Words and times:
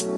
The 0.00 0.12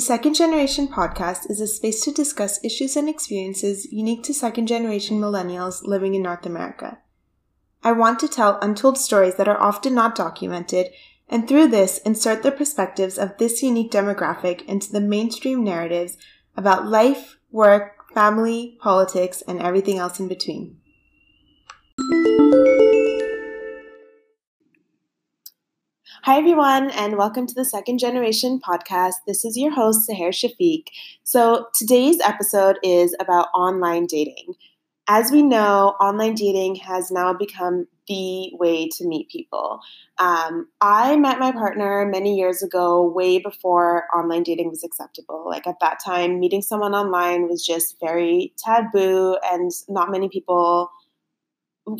Second 0.00 0.34
Generation 0.34 0.88
podcast 0.88 1.48
is 1.48 1.60
a 1.60 1.68
space 1.68 2.02
to 2.02 2.10
discuss 2.10 2.64
issues 2.64 2.96
and 2.96 3.08
experiences 3.08 3.86
unique 3.92 4.24
to 4.24 4.34
second 4.34 4.66
generation 4.66 5.20
millennials 5.20 5.84
living 5.84 6.16
in 6.16 6.22
North 6.22 6.44
America. 6.44 6.98
I 7.84 7.92
want 7.92 8.18
to 8.18 8.28
tell 8.28 8.58
untold 8.60 8.98
stories 8.98 9.36
that 9.36 9.46
are 9.46 9.60
often 9.60 9.94
not 9.94 10.16
documented, 10.16 10.88
and 11.28 11.46
through 11.46 11.68
this, 11.68 11.98
insert 11.98 12.42
the 12.42 12.50
perspectives 12.50 13.16
of 13.16 13.38
this 13.38 13.62
unique 13.62 13.92
demographic 13.92 14.64
into 14.64 14.90
the 14.90 15.00
mainstream 15.00 15.62
narratives 15.62 16.16
about 16.56 16.88
life, 16.88 17.38
work, 17.52 17.97
family, 18.14 18.78
politics, 18.80 19.42
and 19.46 19.60
everything 19.60 19.98
else 19.98 20.18
in 20.18 20.28
between. 20.28 20.78
Hi, 26.24 26.36
everyone, 26.38 26.90
and 26.90 27.16
welcome 27.16 27.46
to 27.46 27.54
the 27.54 27.64
Second 27.64 27.98
Generation 27.98 28.60
podcast. 28.60 29.14
This 29.26 29.44
is 29.44 29.56
your 29.56 29.72
host, 29.72 30.08
Sahar 30.08 30.30
Shafiq. 30.30 30.84
So, 31.22 31.66
today's 31.74 32.18
episode 32.20 32.78
is 32.82 33.14
about 33.20 33.48
online 33.54 34.06
dating. 34.06 34.54
As 35.10 35.32
we 35.32 35.40
know, 35.40 35.96
online 36.00 36.34
dating 36.34 36.74
has 36.76 37.10
now 37.10 37.32
become 37.32 37.86
the 38.08 38.50
way 38.52 38.88
to 38.88 39.06
meet 39.06 39.30
people. 39.30 39.80
Um, 40.18 40.68
I 40.82 41.16
met 41.16 41.38
my 41.38 41.50
partner 41.50 42.04
many 42.04 42.36
years 42.36 42.62
ago, 42.62 43.02
way 43.02 43.38
before 43.38 44.04
online 44.14 44.42
dating 44.42 44.68
was 44.68 44.84
acceptable. 44.84 45.44
Like 45.46 45.66
at 45.66 45.80
that 45.80 45.98
time, 46.04 46.38
meeting 46.38 46.60
someone 46.60 46.94
online 46.94 47.48
was 47.48 47.64
just 47.64 47.96
very 48.00 48.52
taboo, 48.58 49.38
and 49.44 49.70
not 49.88 50.10
many 50.10 50.28
people, 50.28 50.90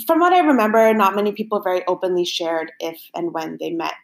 from 0.06 0.20
what 0.20 0.34
I 0.34 0.40
remember, 0.40 0.92
not 0.92 1.16
many 1.16 1.32
people 1.32 1.60
very 1.62 1.86
openly 1.86 2.26
shared 2.26 2.72
if 2.78 3.00
and 3.14 3.32
when 3.32 3.56
they 3.58 3.70
met 3.70 3.94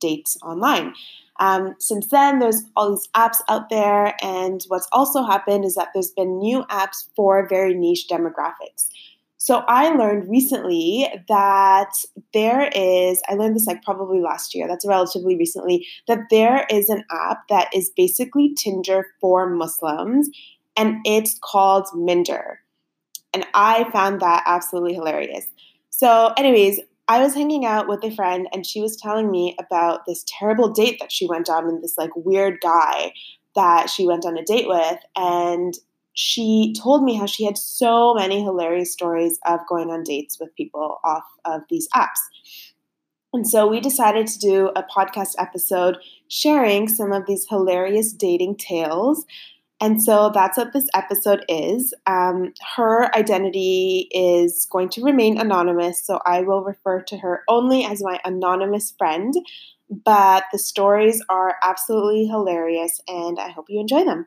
dates 0.00 0.36
online. 0.42 0.94
Um, 1.40 1.74
since 1.78 2.08
then, 2.08 2.38
there's 2.38 2.62
all 2.76 2.90
these 2.90 3.08
apps 3.16 3.38
out 3.48 3.70
there, 3.70 4.14
and 4.22 4.62
what's 4.68 4.86
also 4.92 5.24
happened 5.24 5.64
is 5.64 5.74
that 5.74 5.88
there's 5.94 6.12
been 6.12 6.38
new 6.38 6.64
apps 6.64 7.06
for 7.16 7.48
very 7.48 7.74
niche 7.74 8.06
demographics. 8.10 8.88
So 9.38 9.64
I 9.66 9.88
learned 9.88 10.28
recently 10.28 11.08
that 11.28 11.92
there 12.34 12.70
is, 12.76 13.22
I 13.26 13.34
learned 13.36 13.56
this 13.56 13.66
like 13.66 13.82
probably 13.82 14.20
last 14.20 14.54
year, 14.54 14.68
that's 14.68 14.86
relatively 14.86 15.34
recently, 15.34 15.86
that 16.08 16.28
there 16.30 16.66
is 16.70 16.90
an 16.90 17.04
app 17.10 17.48
that 17.48 17.68
is 17.74 17.90
basically 17.96 18.54
Tinder 18.54 19.06
for 19.18 19.48
Muslims, 19.48 20.28
and 20.76 20.98
it's 21.06 21.38
called 21.42 21.88
Minder. 21.94 22.60
And 23.32 23.46
I 23.54 23.90
found 23.92 24.20
that 24.20 24.42
absolutely 24.44 24.92
hilarious. 24.92 25.46
So, 25.88 26.34
anyways, 26.36 26.80
I 27.10 27.20
was 27.20 27.34
hanging 27.34 27.64
out 27.66 27.88
with 27.88 28.04
a 28.04 28.14
friend 28.14 28.46
and 28.52 28.64
she 28.64 28.80
was 28.80 28.96
telling 28.96 29.32
me 29.32 29.56
about 29.58 30.06
this 30.06 30.24
terrible 30.28 30.68
date 30.68 31.00
that 31.00 31.10
she 31.10 31.26
went 31.26 31.50
on 31.50 31.68
and 31.68 31.82
this 31.82 31.98
like 31.98 32.14
weird 32.14 32.60
guy 32.62 33.12
that 33.56 33.90
she 33.90 34.06
went 34.06 34.24
on 34.24 34.38
a 34.38 34.44
date 34.44 34.68
with. 34.68 34.98
And 35.16 35.74
she 36.12 36.72
told 36.80 37.02
me 37.02 37.16
how 37.16 37.26
she 37.26 37.44
had 37.44 37.58
so 37.58 38.14
many 38.14 38.44
hilarious 38.44 38.92
stories 38.92 39.40
of 39.44 39.58
going 39.68 39.90
on 39.90 40.04
dates 40.04 40.38
with 40.38 40.54
people 40.54 41.00
off 41.02 41.24
of 41.44 41.62
these 41.68 41.88
apps. 41.96 42.20
And 43.32 43.44
so 43.44 43.66
we 43.66 43.80
decided 43.80 44.28
to 44.28 44.38
do 44.38 44.70
a 44.76 44.84
podcast 44.84 45.34
episode 45.36 45.96
sharing 46.28 46.86
some 46.86 47.10
of 47.10 47.26
these 47.26 47.48
hilarious 47.48 48.12
dating 48.12 48.58
tales 48.58 49.26
and 49.80 50.02
so 50.02 50.30
that's 50.32 50.58
what 50.58 50.72
this 50.72 50.88
episode 50.94 51.44
is. 51.48 51.94
Um, 52.06 52.52
her 52.76 53.14
identity 53.16 54.08
is 54.12 54.66
going 54.70 54.90
to 54.90 55.02
remain 55.02 55.38
anonymous, 55.38 56.04
so 56.04 56.20
I 56.26 56.42
will 56.42 56.62
refer 56.62 57.00
to 57.02 57.16
her 57.18 57.42
only 57.48 57.84
as 57.84 58.02
my 58.02 58.20
anonymous 58.24 58.94
friend. 58.98 59.34
But 60.04 60.44
the 60.52 60.58
stories 60.58 61.22
are 61.28 61.56
absolutely 61.64 62.26
hilarious, 62.26 63.00
and 63.08 63.38
I 63.38 63.48
hope 63.48 63.66
you 63.68 63.80
enjoy 63.80 64.04
them. 64.04 64.26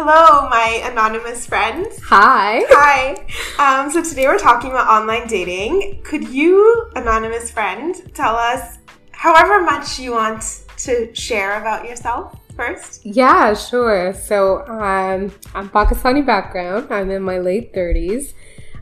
Hello, 0.00 0.48
my 0.48 0.80
anonymous 0.84 1.44
friend. 1.44 1.84
Hi. 2.04 2.62
Hi. 2.68 3.16
Um, 3.58 3.90
so 3.90 4.00
today 4.00 4.28
we're 4.28 4.38
talking 4.38 4.70
about 4.70 4.86
online 4.86 5.26
dating. 5.26 6.02
Could 6.04 6.28
you, 6.28 6.88
anonymous 6.94 7.50
friend, 7.50 7.96
tell 8.14 8.36
us 8.36 8.78
however 9.10 9.60
much 9.64 9.98
you 9.98 10.12
want 10.12 10.62
to 10.76 11.12
share 11.16 11.60
about 11.60 11.84
yourself 11.84 12.38
first? 12.54 13.04
Yeah, 13.04 13.54
sure. 13.54 14.14
So 14.14 14.64
um, 14.68 15.32
I'm 15.52 15.68
Pakistani 15.68 16.24
background. 16.24 16.92
I'm 16.92 17.10
in 17.10 17.22
my 17.22 17.40
late 17.40 17.74
30s. 17.74 18.34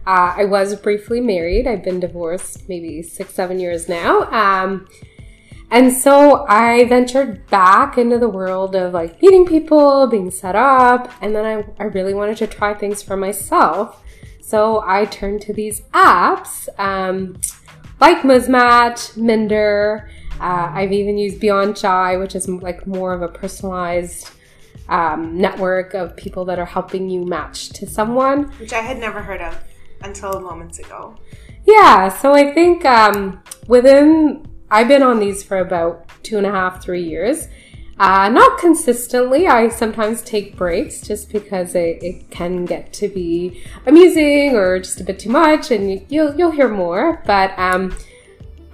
Uh, 0.07 0.35
I 0.37 0.45
was 0.45 0.77
briefly 0.77 1.23
married. 1.23 1.67
I've 1.67 1.83
been 1.83 1.99
divorced 1.99 2.69
maybe 2.69 3.01
six, 3.01 3.33
seven 3.33 3.59
years 3.59 3.89
now. 3.89 4.25
Um, 4.25 4.87
and 5.71 5.93
so 5.93 6.47
I 6.49 6.85
ventured 6.85 7.47
back 7.49 7.99
into 7.99 8.19
the 8.19 8.29
world 8.29 8.77
of 8.77 8.93
like 8.93 9.21
meeting 9.21 9.47
people, 9.47 10.07
being 10.07 10.31
set 10.31 10.55
up, 10.55 11.13
and 11.21 11.35
then 11.35 11.45
I, 11.45 11.83
I 11.83 11.87
really 11.87 12.15
wanted 12.15 12.37
to 12.39 12.47
try 12.47 12.75
things 12.75 13.03
for 13.03 13.17
myself. 13.17 14.03
So 14.41 14.85
I 14.87 15.07
turned 15.07 15.43
to 15.43 15.53
these 15.53 15.81
apps 15.93 16.69
um, 16.79 17.41
like 18.01 18.19
Muzmatch, 18.19 19.17
Minder. 19.17 20.09
Uh, 20.41 20.71
I've 20.73 20.93
even 20.93 21.19
used 21.19 21.41
Beyond 21.41 21.77
Chai, 21.77 22.17
which 22.17 22.37
is 22.37 22.49
like 22.49 22.87
more 22.87 23.13
of 23.13 23.23
a 23.23 23.29
personalized 23.29 24.31
um, 24.89 25.37
network 25.37 25.95
of 25.95 26.17
people 26.17 26.45
that 26.45 26.61
are 26.61 26.67
helping 26.67 27.11
you 27.11 27.25
match 27.25 27.71
to 27.71 27.87
someone. 27.89 28.45
Which 28.61 28.73
I 28.73 28.83
had 28.83 28.99
never 28.99 29.21
heard 29.21 29.41
of 29.41 29.59
until 30.03 30.41
moments 30.41 30.79
ago. 30.79 31.17
Yeah, 31.67 32.09
so 32.09 32.33
I 32.33 32.53
think 32.55 32.85
um, 32.85 33.43
within 33.67 34.46
I've 34.71 34.89
been 34.89 35.03
on 35.03 35.21
these 35.21 35.43
for 35.43 35.59
about 35.59 36.09
two 36.23 36.39
and 36.39 36.47
a 36.47 36.51
half, 36.51 36.83
three 36.83 37.03
years. 37.03 37.49
Uh, 37.99 38.29
not 38.29 38.59
consistently. 38.59 39.47
I 39.47 39.71
sometimes 39.71 40.21
take 40.21 40.55
breaks 40.55 41.01
just 41.01 41.33
because 41.33 41.75
it, 41.75 42.03
it, 42.03 42.31
can 42.31 42.67
get 42.67 42.93
to 42.95 43.09
be 43.09 43.63
amusing 43.87 44.55
or 44.55 44.79
just 44.79 45.01
a 45.01 45.05
bit 45.05 45.19
too 45.19 45.31
much, 45.31 45.71
and 45.71 45.91
you, 45.91 46.07
you'll 46.11 46.37
you'll 46.37 46.51
hear 46.51 46.69
more. 46.69 47.23
But 47.25 47.59
um, 47.59 47.97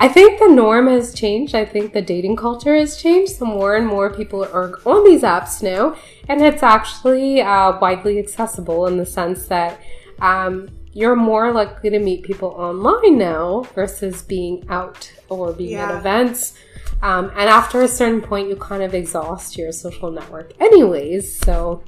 I 0.01 0.09
think 0.09 0.41
the 0.41 0.49
norm 0.49 0.89
has 0.89 1.15
changed. 1.15 1.55
I 1.55 1.65
think 1.65 1.93
the 1.93 2.03
dating 2.03 2.35
culture 2.35 2.75
has 2.75 3.01
changed. 3.01 3.37
So 3.37 3.45
more 3.45 3.77
and 3.77 3.87
more 3.87 4.11
people 4.11 4.43
are 4.43 4.81
on 4.85 5.05
these 5.05 5.23
apps 5.23 5.63
now, 5.63 5.95
and 6.29 6.43
it's 6.43 6.65
actually 6.65 7.43
uh, 7.43 7.79
widely 7.79 8.19
accessible 8.19 8.89
in 8.89 8.97
the 8.97 9.07
sense 9.07 9.47
that 9.47 9.81
um, 10.21 10.69
you're 10.93 11.17
more 11.17 11.53
likely 11.53 11.91
to 11.91 11.99
meet 11.99 12.23
people 12.23 12.49
online 12.51 13.19
now 13.19 13.63
versus 13.75 14.23
being 14.23 14.65
out 14.69 15.13
or 15.29 15.53
being 15.53 15.73
yeah. 15.73 15.91
at 15.91 15.99
events. 15.99 16.55
Um, 17.03 17.31
and 17.31 17.49
after 17.49 17.83
a 17.83 17.89
certain 17.89 18.21
point, 18.21 18.49
you 18.49 18.57
kind 18.57 18.83
of 18.83 18.95
exhaust 18.95 19.57
your 19.57 19.73
social 19.73 20.11
network, 20.11 20.53
anyways. 20.61 21.37
So, 21.41 21.83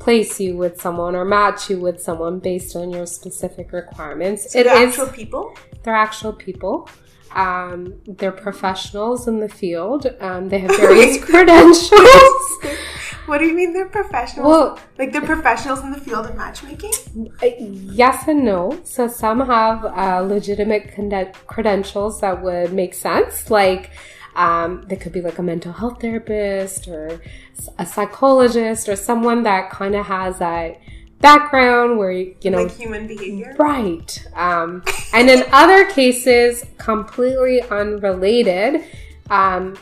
place 0.00 0.40
you 0.40 0.56
with 0.56 0.80
someone 0.80 1.14
or 1.14 1.24
match 1.24 1.70
you 1.70 1.78
with 1.78 2.00
someone 2.02 2.38
based 2.38 2.74
on 2.74 2.90
your 2.90 3.06
specific 3.06 3.72
requirements. 3.72 4.52
So 4.52 4.58
it 4.58 4.64
they're 4.64 4.88
is, 4.88 4.98
actual 4.98 5.12
people? 5.12 5.56
They're 5.82 5.94
actual 5.94 6.32
people. 6.32 6.88
Um, 7.32 8.00
they're 8.06 8.32
professionals 8.32 9.28
in 9.28 9.38
the 9.38 9.48
field. 9.48 10.06
Um, 10.20 10.48
they 10.48 10.58
have 10.58 10.76
various 10.76 11.22
credentials. 11.24 11.92
what 13.26 13.38
do 13.38 13.46
you 13.46 13.54
mean 13.54 13.72
they're 13.72 13.88
professionals? 13.88 14.48
Well, 14.48 14.78
like 14.98 15.12
they're 15.12 15.20
professionals 15.20 15.80
in 15.80 15.92
the 15.92 16.00
field 16.00 16.26
of 16.26 16.34
matchmaking? 16.34 16.92
Yes 17.60 18.26
and 18.26 18.44
no. 18.44 18.80
So 18.84 19.06
some 19.06 19.40
have 19.46 19.84
uh, 19.84 20.20
legitimate 20.22 20.92
credentials 21.46 22.20
that 22.22 22.42
would 22.42 22.72
make 22.72 22.94
sense, 22.94 23.50
like 23.50 23.90
um, 24.36 24.82
they 24.88 24.96
could 24.96 25.12
be 25.12 25.20
like 25.20 25.38
a 25.38 25.42
mental 25.42 25.72
health 25.72 26.00
therapist 26.00 26.88
or 26.88 27.20
a 27.78 27.86
psychologist 27.86 28.88
or 28.88 28.96
someone 28.96 29.42
that 29.42 29.70
kind 29.70 29.94
of 29.94 30.06
has 30.06 30.38
that 30.38 30.80
background 31.20 31.98
where 31.98 32.12
you 32.12 32.50
know 32.50 32.62
like 32.62 32.76
human 32.76 33.06
behavior? 33.06 33.54
Right. 33.58 34.26
Um, 34.34 34.82
and 35.12 35.28
in 35.28 35.44
other 35.52 35.84
cases 35.90 36.64
completely 36.78 37.60
unrelated 37.62 38.84
um, 39.28 39.76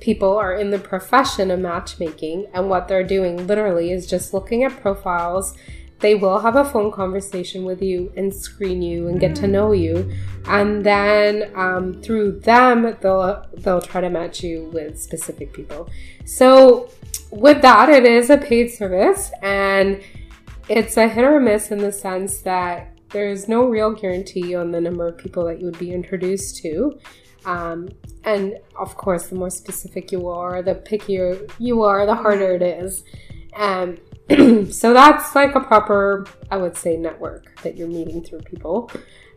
people 0.00 0.36
are 0.36 0.54
in 0.54 0.70
the 0.70 0.78
profession 0.78 1.50
of 1.50 1.60
matchmaking 1.60 2.46
and 2.52 2.68
what 2.68 2.88
they're 2.88 3.04
doing 3.04 3.46
literally 3.46 3.92
is 3.92 4.06
just 4.06 4.34
looking 4.34 4.64
at 4.64 4.72
profiles 4.80 5.56
they 6.00 6.14
will 6.14 6.40
have 6.40 6.56
a 6.56 6.64
phone 6.64 6.90
conversation 6.90 7.64
with 7.64 7.82
you 7.82 8.12
and 8.16 8.34
screen 8.34 8.82
you 8.82 9.08
and 9.08 9.20
get 9.20 9.36
to 9.36 9.42
mm. 9.42 9.50
know 9.50 9.72
you. 9.72 10.10
And 10.46 10.84
then 10.84 11.52
um, 11.54 12.00
through 12.02 12.40
them 12.40 12.96
they'll 13.00 13.46
they'll 13.54 13.82
try 13.82 14.00
to 14.00 14.10
match 14.10 14.42
you 14.42 14.70
with 14.72 15.00
specific 15.00 15.52
people. 15.52 15.88
So 16.24 16.90
with 17.30 17.62
that 17.62 17.88
it 17.90 18.04
is 18.04 18.30
a 18.30 18.38
paid 18.38 18.68
service 18.68 19.30
and 19.42 20.02
it's 20.68 20.96
a 20.96 21.08
hit 21.08 21.24
or 21.24 21.38
miss 21.38 21.70
in 21.70 21.78
the 21.78 21.92
sense 21.92 22.38
that 22.42 22.96
there's 23.10 23.48
no 23.48 23.66
real 23.66 23.92
guarantee 23.92 24.54
on 24.54 24.70
the 24.70 24.80
number 24.80 25.06
of 25.06 25.18
people 25.18 25.44
that 25.46 25.58
you 25.58 25.66
would 25.66 25.78
be 25.78 25.92
introduced 25.92 26.58
to. 26.62 26.98
Um, 27.44 27.88
and 28.24 28.58
of 28.78 28.96
course 28.96 29.28
the 29.28 29.34
more 29.34 29.50
specific 29.50 30.12
you 30.12 30.28
are 30.28 30.62
the 30.62 30.74
pickier 30.74 31.50
you 31.58 31.82
are 31.82 32.06
the 32.06 32.14
harder 32.14 32.54
it 32.54 32.62
is. 32.62 33.04
Um, 33.54 33.98
so 34.70 34.92
that's 34.92 35.34
like 35.34 35.54
a 35.56 35.60
proper, 35.60 36.24
I 36.50 36.56
would 36.56 36.76
say, 36.76 36.96
network 36.96 37.60
that 37.62 37.76
you're 37.76 37.88
meeting 37.88 38.22
through 38.22 38.40
people. 38.40 38.90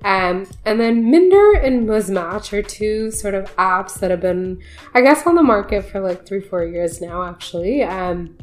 Um, 0.04 0.46
and 0.66 0.80
then 0.80 1.10
Minder 1.10 1.54
and 1.54 1.88
Muzmatch 1.88 2.54
are 2.54 2.62
two 2.62 3.10
sort 3.10 3.34
of 3.34 3.56
apps 3.56 4.00
that 4.00 4.12
have 4.12 4.22
been, 4.22 4.62
I 4.94 5.02
guess, 5.02 5.26
on 5.26 5.36
the 5.36 5.44
market 5.44 5.86
for 5.86 6.00
like 6.00 6.28
three, 6.28 6.42
four 6.42 6.66
years 6.66 7.02
now, 7.02 7.24
actually. 7.24 7.84
Um, 7.84 8.38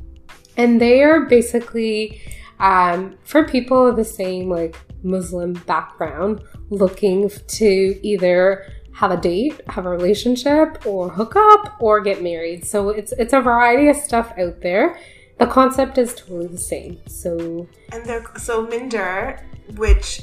and 0.56 0.80
they 0.80 1.02
are 1.02 1.26
basically 1.26 2.20
um, 2.58 3.16
for 3.22 3.46
people 3.46 3.86
of 3.86 3.96
the 3.96 4.04
same 4.04 4.48
like 4.50 4.76
Muslim 5.02 5.52
background 5.52 6.42
looking 6.70 7.30
to 7.30 8.00
either 8.02 8.66
have 8.92 9.12
a 9.12 9.16
date, 9.16 9.60
have 9.68 9.86
a 9.86 9.88
relationship, 9.88 10.84
or 10.84 11.10
hook 11.10 11.34
up, 11.36 11.76
or 11.80 12.00
get 12.00 12.22
married. 12.22 12.66
So 12.66 12.90
it's 12.90 13.12
it's 13.12 13.32
a 13.32 13.40
variety 13.40 13.88
of 13.88 13.96
stuff 13.96 14.32
out 14.36 14.60
there 14.60 14.98
the 15.40 15.46
concept 15.46 15.96
is 15.96 16.14
totally 16.14 16.46
the 16.46 16.58
same. 16.58 17.00
So 17.06 17.66
and 17.92 18.04
they're 18.04 18.24
so 18.36 18.66
Minder, 18.66 19.40
which 19.76 20.22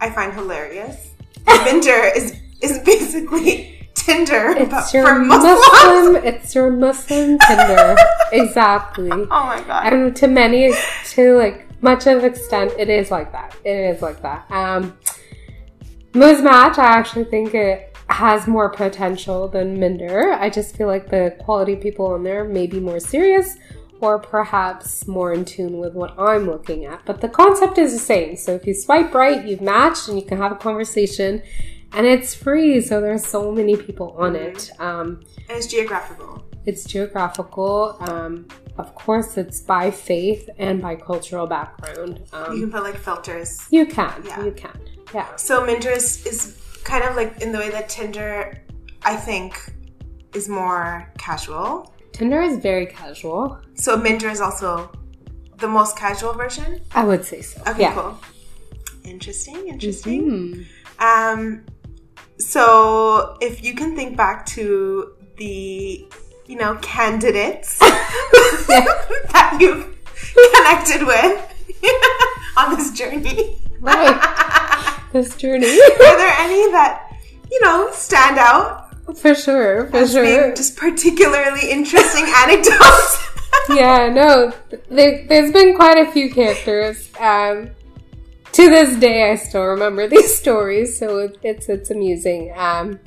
I 0.00 0.10
find 0.10 0.32
hilarious. 0.32 1.14
Minder 1.46 2.04
is 2.14 2.36
is 2.60 2.78
basically 2.80 3.88
Tinder 3.94 4.50
it's 4.50 4.92
your 4.92 5.06
for 5.06 5.18
Muslim. 5.18 6.16
It's 6.24 6.54
your 6.54 6.70
Muslim 6.70 7.38
Tinder, 7.38 7.96
exactly. 8.32 9.10
Oh 9.10 9.26
my 9.26 9.62
god! 9.66 9.92
And 9.92 10.16
to 10.16 10.28
many, 10.28 10.72
to 11.12 11.36
like 11.36 11.66
much 11.82 12.06
of 12.06 12.22
extent, 12.22 12.72
it 12.78 12.90
is 12.90 13.10
like 13.10 13.32
that. 13.32 13.56
It 13.64 13.96
is 13.96 14.02
like 14.02 14.20
that. 14.20 14.50
Um, 14.50 14.96
Muzmatch, 16.12 16.76
I 16.78 16.98
actually 16.98 17.24
think 17.24 17.54
it 17.54 17.96
has 18.10 18.46
more 18.46 18.68
potential 18.68 19.48
than 19.48 19.80
Minder. 19.80 20.34
I 20.34 20.50
just 20.50 20.76
feel 20.76 20.86
like 20.86 21.08
the 21.08 21.34
quality 21.40 21.76
people 21.76 22.06
on 22.08 22.22
there 22.24 22.44
may 22.44 22.66
be 22.66 22.78
more 22.78 23.00
serious 23.00 23.56
or 24.00 24.18
perhaps 24.18 25.06
more 25.06 25.32
in 25.32 25.44
tune 25.44 25.78
with 25.78 25.94
what 25.94 26.18
I'm 26.18 26.46
looking 26.46 26.84
at. 26.84 27.04
But 27.04 27.20
the 27.20 27.28
concept 27.28 27.78
is 27.78 27.92
the 27.92 27.98
same. 27.98 28.36
So 28.36 28.54
if 28.54 28.66
you 28.66 28.74
swipe 28.74 29.14
right, 29.14 29.44
you've 29.44 29.60
matched 29.60 30.08
and 30.08 30.18
you 30.18 30.24
can 30.24 30.38
have 30.38 30.52
a 30.52 30.56
conversation. 30.56 31.42
And 31.92 32.06
it's 32.06 32.34
free, 32.34 32.80
so 32.80 33.00
there's 33.00 33.24
so 33.24 33.52
many 33.52 33.76
people 33.76 34.16
on 34.18 34.34
it. 34.34 34.70
Um, 34.80 35.24
and 35.48 35.58
it's 35.58 35.68
geographical. 35.68 36.44
It's 36.66 36.84
geographical. 36.84 37.96
Um, 38.00 38.48
of 38.78 38.94
course, 38.96 39.36
it's 39.36 39.60
by 39.60 39.90
faith 39.92 40.50
and 40.58 40.82
by 40.82 40.96
cultural 40.96 41.46
background. 41.46 42.24
Um, 42.32 42.54
you 42.54 42.62
can 42.62 42.72
put 42.72 42.82
like 42.82 42.96
filters. 42.96 43.66
You 43.70 43.86
can. 43.86 44.24
Yeah. 44.24 44.44
You 44.44 44.50
can. 44.50 44.76
Yeah. 45.14 45.36
So 45.36 45.64
Minder 45.64 45.90
is, 45.90 46.26
is 46.26 46.60
kind 46.82 47.04
of 47.04 47.14
like 47.14 47.40
in 47.40 47.52
the 47.52 47.58
way 47.58 47.70
that 47.70 47.88
Tinder, 47.88 48.60
I 49.02 49.14
think, 49.14 49.72
is 50.34 50.48
more 50.48 51.12
casual. 51.16 51.94
Tinder 52.12 52.40
is 52.40 52.58
very 52.58 52.86
casual. 52.86 53.60
So 53.74 53.96
Minder 53.96 54.28
is 54.28 54.40
also 54.40 54.90
the 55.58 55.68
most 55.68 55.96
casual 55.96 56.32
version? 56.32 56.80
I 56.94 57.04
would 57.04 57.24
say 57.24 57.42
so. 57.42 57.60
Okay, 57.62 57.82
yeah. 57.82 57.94
cool. 57.94 58.18
Interesting, 59.04 59.68
interesting. 59.68 60.66
Mm-hmm. 60.98 61.02
Um, 61.02 61.64
so 62.38 63.36
if 63.40 63.62
you 63.62 63.74
can 63.74 63.94
think 63.94 64.16
back 64.16 64.46
to 64.46 65.14
the, 65.36 66.06
you 66.46 66.56
know, 66.56 66.76
candidates 66.76 67.78
that 67.78 69.56
you've 69.60 69.94
connected 70.54 71.06
with 71.06 71.36
on 72.56 72.76
this 72.76 72.92
journey. 72.92 73.58
Right. 73.80 75.08
this 75.12 75.36
journey. 75.36 75.66
Are 75.66 76.16
there 76.16 76.34
any 76.38 76.70
that, 76.72 77.12
you 77.50 77.60
know, 77.62 77.90
stand 77.92 78.38
out 78.38 78.84
for 79.16 79.34
sure, 79.34 79.86
for 79.90 80.06
sure. 80.06 80.54
just 80.54 80.76
particularly 80.76 81.70
interesting 81.70 82.24
anecdotes. 82.38 83.28
Yeah, 83.70 84.08
no, 84.12 84.52
there, 84.88 85.24
has 85.28 85.52
been 85.52 85.74
quite 85.76 85.98
a 85.98 86.10
few 86.10 86.32
characters. 86.32 87.10
Um, 87.18 87.70
to 88.52 88.70
this 88.70 88.96
day, 88.96 89.30
I 89.30 89.34
still 89.36 89.64
remember 89.64 90.06
these 90.08 90.36
stories, 90.36 90.98
so 90.98 91.18
it, 91.18 91.38
it's 91.42 91.68
it's 91.68 91.90
amusing. 91.90 92.52
Um, 92.56 92.98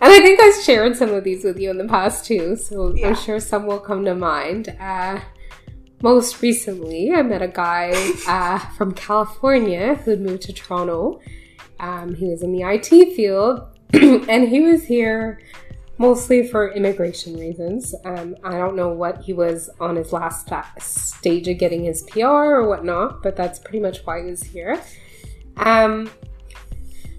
and 0.00 0.12
I 0.12 0.20
think 0.20 0.40
I've 0.40 0.62
shared 0.62 0.96
some 0.96 1.10
of 1.10 1.24
these 1.24 1.44
with 1.44 1.58
you 1.58 1.70
in 1.70 1.78
the 1.78 1.88
past 1.88 2.24
too, 2.24 2.56
so 2.56 2.94
yeah. 2.94 3.08
I'm 3.08 3.14
sure 3.16 3.40
some 3.40 3.66
will 3.66 3.80
come 3.80 4.04
to 4.04 4.14
mind. 4.14 4.76
Uh, 4.78 5.20
most 6.02 6.40
recently, 6.42 7.12
I 7.12 7.22
met 7.22 7.42
a 7.42 7.48
guy 7.48 7.92
uh, 8.28 8.58
from 8.76 8.92
California 8.92 9.96
who'd 9.96 10.20
moved 10.20 10.42
to 10.42 10.52
Toronto. 10.52 11.20
Um, 11.80 12.14
he 12.14 12.26
was 12.26 12.42
in 12.42 12.52
the 12.52 12.62
IT 12.62 13.14
field, 13.14 13.60
and 13.92 14.48
he 14.48 14.60
was 14.60 14.84
here 14.84 15.40
mostly 15.98 16.46
for 16.46 16.72
immigration 16.72 17.36
reasons. 17.36 17.94
Um, 18.04 18.36
I 18.44 18.52
don't 18.52 18.76
know 18.76 18.88
what 18.88 19.22
he 19.22 19.32
was 19.32 19.68
on 19.80 19.96
his 19.96 20.12
last 20.12 20.48
stage 20.78 21.48
of 21.48 21.58
getting 21.58 21.84
his 21.84 22.02
PR 22.02 22.26
or 22.26 22.68
whatnot, 22.68 23.22
but 23.22 23.36
that's 23.36 23.58
pretty 23.58 23.80
much 23.80 24.06
why 24.06 24.22
he 24.22 24.30
was 24.30 24.42
here. 24.42 24.80
Um, 25.56 26.10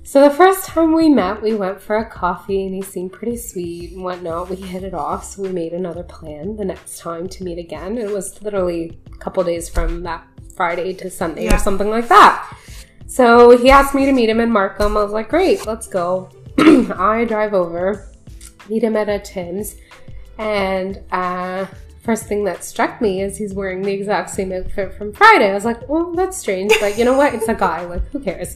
so 0.03 0.27
the 0.27 0.33
first 0.33 0.65
time 0.65 0.95
we 0.95 1.07
met, 1.07 1.41
we 1.41 1.53
went 1.53 1.79
for 1.79 1.97
a 1.97 2.09
coffee 2.09 2.65
and 2.65 2.73
he 2.73 2.81
seemed 2.81 3.13
pretty 3.13 3.37
sweet 3.37 3.91
and 3.91 4.03
whatnot. 4.03 4.49
We 4.49 4.55
hit 4.55 4.83
it 4.83 4.95
off, 4.95 5.23
so 5.23 5.43
we 5.43 5.49
made 5.49 5.73
another 5.73 6.01
plan 6.01 6.55
the 6.55 6.65
next 6.65 6.97
time 6.97 7.29
to 7.29 7.43
meet 7.43 7.59
again. 7.59 7.97
It 7.97 8.09
was 8.09 8.41
literally 8.41 8.99
a 9.13 9.17
couple 9.17 9.43
days 9.43 9.69
from 9.69 10.01
that 10.03 10.25
Friday 10.55 10.93
to 10.95 11.11
Sunday 11.11 11.43
yeah. 11.45 11.55
or 11.55 11.59
something 11.59 11.89
like 11.89 12.07
that. 12.07 12.57
So 13.05 13.55
he 13.55 13.69
asked 13.69 13.93
me 13.93 14.05
to 14.05 14.11
meet 14.11 14.29
him 14.29 14.39
in 14.39 14.51
Markham. 14.51 14.97
I 14.97 15.03
was 15.03 15.11
like, 15.11 15.29
great, 15.29 15.67
let's 15.67 15.87
go. 15.87 16.29
I 16.57 17.25
drive 17.25 17.53
over, 17.53 18.11
meet 18.69 18.83
him 18.83 18.95
at 18.95 19.09
a 19.09 19.19
Tim's, 19.19 19.75
and 20.37 21.01
uh, 21.11 21.65
first 22.01 22.25
thing 22.25 22.43
that 22.45 22.63
struck 22.63 23.01
me 23.01 23.21
is 23.21 23.37
he's 23.37 23.53
wearing 23.53 23.81
the 23.81 23.91
exact 23.91 24.29
same 24.29 24.51
outfit 24.51 24.93
from 24.93 25.13
Friday. 25.13 25.51
I 25.51 25.53
was 25.53 25.65
like, 25.65 25.87
well, 25.87 26.11
that's 26.13 26.37
strange, 26.37 26.73
but 26.79 26.97
you 26.97 27.05
know 27.05 27.17
what? 27.17 27.33
It's 27.33 27.47
a 27.47 27.55
guy. 27.55 27.85
Like, 27.89 28.07
who 28.09 28.19
cares? 28.19 28.55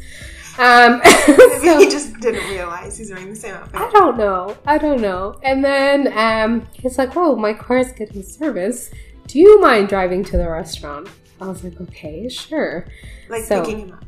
Um, 0.57 1.01
so, 1.25 1.79
he 1.79 1.89
just 1.89 2.19
didn't 2.19 2.47
realize 2.49 2.97
he's 2.97 3.09
wearing 3.11 3.29
the 3.29 3.35
same 3.35 3.55
outfit. 3.55 3.79
I 3.79 3.89
don't 3.91 4.17
know. 4.17 4.55
I 4.65 4.77
don't 4.77 5.01
know. 5.01 5.39
And 5.41 5.63
then 5.65 6.15
um, 6.15 6.67
he's 6.73 6.97
like, 6.97 7.17
"Oh, 7.17 7.35
my 7.35 7.53
car 7.53 7.79
is 7.79 7.91
getting 7.91 8.21
service. 8.21 8.91
Do 9.27 9.39
you 9.39 9.59
mind 9.61 9.89
driving 9.89 10.23
to 10.25 10.37
the 10.37 10.47
restaurant?" 10.47 11.09
I 11.41 11.47
was 11.47 11.63
like, 11.63 11.81
"Okay, 11.81 12.29
sure." 12.29 12.85
Like 13.29 13.43
so, 13.43 13.63
picking 13.63 13.79
him 13.79 13.93
up. 13.93 14.05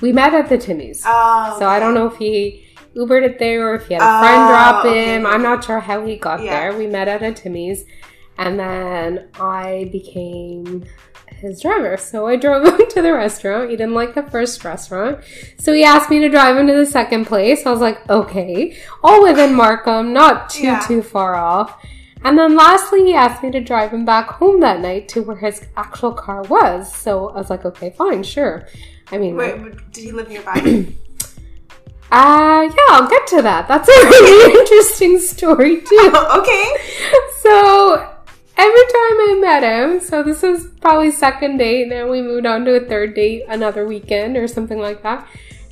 We 0.00 0.12
met 0.12 0.34
at 0.34 0.48
the 0.48 0.58
Timmy's. 0.58 1.02
Oh, 1.04 1.56
so 1.58 1.68
I 1.68 1.80
don't 1.80 1.94
know 1.94 2.06
if 2.06 2.16
he 2.16 2.65
Ubered 2.96 3.24
it 3.24 3.38
there 3.38 3.68
or 3.68 3.74
if 3.74 3.88
he 3.88 3.94
had 3.94 4.02
a 4.02 4.20
friend 4.20 4.42
oh, 4.42 4.48
drop 4.48 4.84
oh, 4.84 4.92
him. 4.92 5.26
Okay. 5.26 5.34
I'm 5.34 5.42
not 5.42 5.64
sure 5.64 5.80
how 5.80 6.04
he 6.06 6.16
got 6.16 6.42
yeah. 6.42 6.70
there. 6.70 6.78
We 6.78 6.86
met 6.86 7.08
at 7.08 7.22
a 7.22 7.32
Timmy's. 7.32 7.84
And 8.38 8.58
then 8.58 9.28
I 9.38 9.88
became 9.92 10.84
his 11.28 11.60
driver. 11.60 11.96
So 11.96 12.26
I 12.26 12.36
drove 12.36 12.66
him 12.80 12.88
to 12.90 13.02
the 13.02 13.12
restaurant. 13.12 13.70
He 13.70 13.76
didn't 13.76 13.94
like 13.94 14.14
the 14.14 14.22
first 14.22 14.64
restaurant. 14.64 15.20
So 15.58 15.72
he 15.72 15.84
asked 15.84 16.10
me 16.10 16.20
to 16.20 16.28
drive 16.28 16.56
him 16.56 16.66
to 16.66 16.74
the 16.74 16.86
second 16.86 17.26
place. 17.26 17.66
I 17.66 17.70
was 17.70 17.80
like, 17.80 18.08
okay. 18.08 18.76
All 19.02 19.22
within 19.22 19.54
Markham, 19.54 20.12
not 20.12 20.50
too, 20.50 20.64
Yeah. 20.64 20.80
too 20.80 21.02
far 21.02 21.34
off. 21.34 21.82
And 22.24 22.38
then 22.38 22.56
lastly, 22.56 23.04
he 23.04 23.14
asked 23.14 23.42
me 23.42 23.50
to 23.52 23.60
drive 23.60 23.92
him 23.92 24.04
back 24.04 24.28
home 24.28 24.60
that 24.60 24.80
night 24.80 25.08
to 25.10 25.22
where 25.22 25.36
his 25.36 25.64
actual 25.76 26.12
car 26.12 26.42
was. 26.44 26.92
So 26.92 27.28
I 27.28 27.34
was 27.34 27.50
like, 27.50 27.64
okay, 27.64 27.90
fine, 27.96 28.22
sure. 28.22 28.66
I 29.12 29.18
mean, 29.18 29.36
Wait, 29.36 29.92
did 29.92 30.04
he 30.04 30.12
live 30.12 30.28
nearby? 30.28 30.86
uh, 32.10 32.62
yeah, 32.62 32.86
I'll 32.90 33.08
get 33.08 33.26
to 33.28 33.42
that. 33.42 33.66
That's 33.66 33.88
a 33.88 33.92
really 34.04 34.60
interesting 34.60 35.18
story 35.18 35.80
too. 35.80 36.12
okay. 36.14 36.72
So 37.40 37.94
every 38.56 38.86
time 38.86 39.16
I 39.20 39.38
met 39.40 39.62
him, 39.62 40.00
so 40.00 40.22
this 40.22 40.44
is 40.44 40.68
probably 40.80 41.10
second 41.10 41.58
date, 41.58 41.82
and 41.82 41.92
then 41.92 42.10
we 42.10 42.22
moved 42.22 42.46
on 42.46 42.64
to 42.64 42.74
a 42.76 42.80
third 42.80 43.14
date 43.14 43.44
another 43.48 43.86
weekend 43.86 44.36
or 44.36 44.46
something 44.46 44.78
like 44.78 45.02
that. 45.02 45.26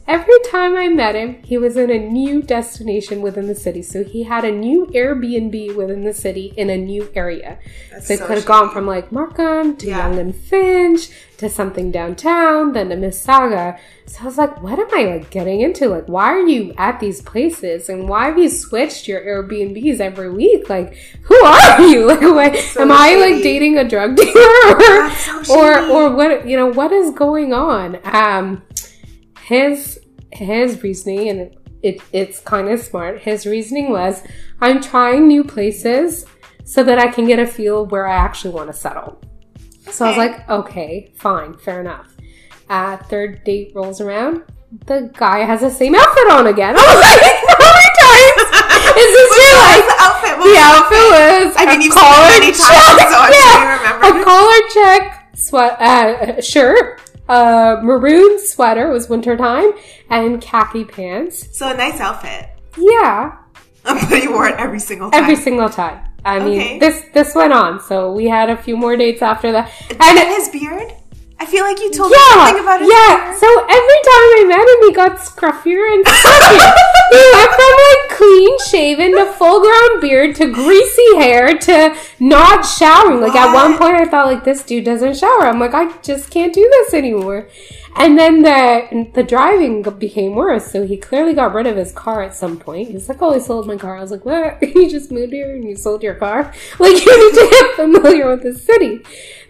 Every 0.07 0.39
time 0.51 0.77
I 0.77 0.89
met 0.89 1.15
him, 1.15 1.43
he 1.45 1.57
was 1.57 1.79
in 1.79 1.91
a 1.91 1.99
new 1.99 2.43
destination 2.43 3.23
within 3.23 3.47
the 3.47 3.55
city. 3.55 3.81
So 3.81 4.05
he 4.05 4.25
had 4.25 4.45
a 4.45 4.53
new 4.53 4.85
Airbnb 4.89 5.75
within 5.77 6.05
the 6.05 6.13
city 6.13 6.53
in 6.59 6.69
a 6.69 6.77
new 6.77 7.09
area. 7.15 7.59
That's 7.91 8.09
So 8.09 8.15
it 8.15 8.19
so 8.19 8.27
could 8.27 8.37
have 8.37 8.45
gone 8.45 8.71
from 8.71 8.87
like 8.87 9.11
Markham 9.11 9.77
to 9.79 9.87
Yeah. 9.87 10.07
Yonge 10.07 10.19
and 10.19 10.37
Finch 10.37 11.09
to 11.39 11.49
something 11.49 11.91
downtown, 11.91 12.73
then 12.75 12.91
to 12.91 12.97
Mississauga. 12.97 13.79
So 14.05 14.19
I 14.21 14.25
was 14.27 14.37
like, 14.37 14.63
what 14.63 14.79
am 14.79 14.89
I 14.95 15.05
like 15.05 15.31
getting 15.31 15.63
into? 15.63 15.89
Like, 15.89 16.07
why 16.07 16.27
are 16.27 16.47
you 16.47 16.75
at 16.77 17.01
these 17.01 17.23
places? 17.23 17.89
And 17.89 18.07
why 18.07 18.27
have 18.27 18.39
you 18.39 18.51
switched 18.51 19.09
your 19.09 19.23
Airbnbs 19.23 20.01
every 20.01 20.31
week? 20.31 20.69
Like, 20.69 20.97
who 21.23 21.35
are 21.45 21.81
you? 21.89 22.07
Like, 22.07 22.21
what, 22.21 22.57
So 22.59 22.83
am 22.83 22.93
I 22.93 23.15
like 23.17 23.43
dating 23.43 23.79
a 23.79 23.89
drug 23.89 24.17
dealer? 24.17 24.31
or, 24.35 25.11
so 25.11 25.59
or 25.59 25.81
or 25.89 26.15
what 26.15 26.47
you 26.47 26.59
know, 26.59 26.67
what 26.67 26.93
is 26.93 27.11
going 27.13 27.55
on? 27.55 27.99
Um 28.05 28.63
his 29.47 29.99
his 30.33 30.83
reasoning 30.83 31.29
and 31.29 31.57
it, 31.83 32.01
it's 32.13 32.41
kind 32.41 32.69
of 32.69 32.81
smart. 32.81 33.21
His 33.21 33.47
reasoning 33.47 33.91
was, 33.91 34.23
I'm 34.61 34.81
trying 34.81 35.29
new 35.29 35.45
places 35.45 36.25
so 36.65 36.83
that 36.83 36.99
I 36.99 37.09
can 37.09 37.27
get 37.27 37.39
a 37.39 37.47
feel 37.47 37.87
where 37.87 38.07
I 38.07 38.15
actually 38.15 38.55
want 38.55 38.69
to 38.71 38.73
settle. 38.73 39.21
So 39.91 40.07
I 40.07 40.09
was 40.09 40.17
like, 40.17 40.49
okay, 40.49 41.13
fine, 41.17 41.55
fair 41.59 41.81
enough. 41.83 42.09
Uh, 42.71 42.97
third 42.97 43.45
date 43.45 43.73
rolls 43.75 44.01
around. 44.01 44.43
The 44.87 45.11
guy 45.15 45.41
has 45.41 45.61
the 45.61 45.71
same 45.71 45.95
outfit 45.95 46.31
on 46.33 46.47
again. 46.47 46.75
I 46.79 46.81
was 46.81 47.05
like, 47.05 47.21
how 47.61 47.71
many 47.77 47.91
times 48.01 48.49
is 48.97 49.11
this 49.13 49.31
your 49.45 49.55
like 49.61 49.85
the 49.85 49.97
outfit? 50.01 50.35
The 50.41 50.49
was 50.49 50.57
outfit 50.57 51.05
was 51.15 51.55
I 51.59 51.67
mean, 51.69 51.81
you've 51.83 51.93
seen 51.93 52.03
it 52.03 52.41
many 52.41 52.51
check. 52.51 52.65
times, 52.65 53.13
so 53.13 53.19
I'm 53.21 53.33
yeah, 53.37 53.53
sure 53.53 53.61
you 53.61 53.77
remember. 53.77 54.21
a 54.21 54.25
collar 54.25 54.61
check 54.73 55.29
sweat 55.37 55.81
uh, 55.81 56.41
shirt, 56.41 57.01
a 57.29 57.79
maroon 57.83 58.39
sweater 58.47 58.91
it 58.91 58.93
was 58.93 59.09
wintertime, 59.09 59.73
and 60.11 60.41
khaki 60.41 60.85
pants. 60.85 61.57
So 61.57 61.69
a 61.69 61.77
nice 61.77 62.01
outfit. 62.01 62.49
Yeah, 62.77 63.37
But 63.85 64.23
you 64.23 64.33
wore 64.33 64.49
it 64.49 64.57
every 64.59 64.81
single 64.81 65.11
time. 65.11 65.23
every 65.23 65.37
single 65.37 65.69
time. 65.69 66.01
I 66.25 66.39
mean, 66.39 66.59
Okay. 66.61 66.79
this 66.79 67.05
this 67.13 67.35
went 67.35 67.53
on, 67.53 67.81
so 67.83 68.13
we 68.13 68.27
had 68.27 68.49
a 68.49 68.57
few 68.57 68.77
more 68.79 68.97
dates 68.97 69.21
after 69.21 69.53
that, 69.53 69.71
and 69.91 70.01
and 70.01 70.29
his 70.29 70.49
beard? 70.49 70.91
I 71.39 71.47
feel 71.47 71.65
like 71.65 71.79
you 71.81 71.91
told 71.91 72.13
me 72.13 72.19
something 72.31 72.63
about 72.63 72.81
his 72.81 72.91
yeah. 72.91 73.31
beard. 73.31 73.39
So 73.39 73.49
every 73.49 74.01
time 74.07 74.29
I 74.39 74.45
met 74.47 74.65
him, 74.65 74.81
he 74.87 74.93
got 74.95 75.19
scruffier 75.19 75.93
and 75.93 76.05
scruffier. 76.07 76.73
he 77.11 77.23
went 77.35 77.53
from 77.53 77.73
like 77.85 78.05
clean 78.17 78.59
shaven 78.71 79.13
to 79.13 79.33
full 79.33 79.61
grown 79.61 80.01
beard 80.01 80.37
to 80.37 80.47
greasy 80.53 81.17
hair 81.17 81.59
to 81.59 81.97
not 82.21 82.65
showering. 82.65 83.21
Like 83.21 83.35
at 83.35 83.53
one 83.53 83.77
point, 83.77 83.97
I 83.97 84.05
thought 84.05 84.27
like 84.27 84.45
this 84.45 84.63
dude 84.63 84.85
doesn't 84.85 85.17
shower. 85.17 85.43
I'm 85.43 85.59
like, 85.59 85.75
I 85.75 85.97
just 85.99 86.31
can't 86.31 86.55
do 86.55 86.63
this 86.63 86.95
anymore. 86.95 87.49
And 87.97 88.19
then 88.19 88.43
the 88.43 89.11
the 89.15 89.23
driving 89.23 89.83
became 89.83 90.35
worse. 90.35 90.71
So 90.71 90.85
he 90.85 90.97
clearly 90.97 91.33
got 91.33 91.55
rid 91.55 91.67
of 91.67 91.77
his 91.77 91.93
car 91.93 92.23
at 92.23 92.35
some 92.35 92.59
point. 92.59 92.91
He's 92.91 93.09
like, 93.09 93.23
"Oh, 93.23 93.35
I 93.35 93.39
sold 93.39 93.67
my 93.67 93.77
car." 93.77 93.97
I 93.97 94.01
was 94.01 94.11
like, 94.11 94.25
"What? 94.25 94.61
You 94.75 94.91
just 94.91 95.13
moved 95.13 95.33
here 95.33 95.55
and 95.55 95.65
you 95.65 95.77
sold 95.77 96.03
your 96.03 96.15
car? 96.15 96.53
Like 96.79 97.05
you 97.05 97.31
need 97.31 97.41
to 97.41 97.49
get 97.51 97.77
familiar 97.77 98.29
with 98.29 98.43
the 98.43 98.55
city." 98.55 99.01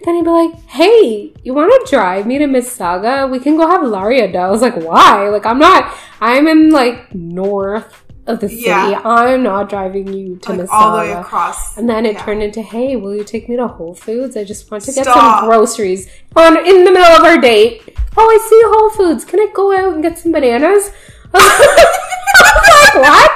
Then 0.04 0.16
he'd 0.16 0.24
be 0.24 0.30
like, 0.30 0.54
"Hey, 0.68 1.32
you 1.42 1.54
want 1.54 1.72
to 1.72 1.90
drive 1.90 2.26
me 2.26 2.38
to 2.38 2.44
Mississauga? 2.44 3.30
We 3.30 3.38
can 3.38 3.56
go 3.56 3.66
have 3.66 3.80
Lariada." 3.80 4.36
I 4.36 4.50
was 4.50 4.60
like, 4.60 4.76
"Why? 4.76 5.28
Like 5.30 5.46
I'm 5.46 5.58
not. 5.58 5.94
I'm 6.20 6.46
in 6.46 6.70
like 6.70 7.14
north 7.14 8.03
of 8.26 8.40
the 8.40 8.48
city. 8.48 8.62
Yeah. 8.62 9.00
I'm 9.04 9.42
not 9.42 9.68
driving 9.68 10.12
you 10.12 10.36
to 10.36 10.52
like 10.52 10.60
Mississauga." 10.60 10.68
all 10.72 10.92
the 10.92 10.98
way 10.98 11.12
across. 11.12 11.76
And 11.76 11.88
then 11.88 12.06
it 12.06 12.14
Yeah. 12.14 12.24
turned 12.24 12.42
into, 12.42 12.62
"Hey, 12.62 12.96
will 12.96 13.14
you 13.14 13.24
take 13.24 13.48
me 13.48 13.56
to 13.56 13.68
Whole 13.68 13.94
Foods? 13.94 14.36
I 14.36 14.44
just 14.44 14.70
want 14.70 14.84
to 14.84 14.92
get 14.92 15.04
Stop. 15.04 15.40
some 15.40 15.48
groceries 15.48 16.08
on 16.36 16.56
in 16.56 16.84
the 16.84 16.90
middle 16.90 17.16
of 17.16 17.24
our 17.24 17.38
date." 17.38 17.82
Oh, 18.16 18.22
I 18.28 18.38
see 18.48 18.60
Whole 18.66 18.90
Foods. 18.90 19.24
Can 19.24 19.40
I 19.40 19.48
go 19.52 19.72
out 19.76 19.92
and 19.94 20.02
get 20.02 20.18
some 20.18 20.32
bananas? 20.32 20.90
I 21.34 22.50
was 22.56 22.94
like, 22.94 23.02
what? 23.04 23.34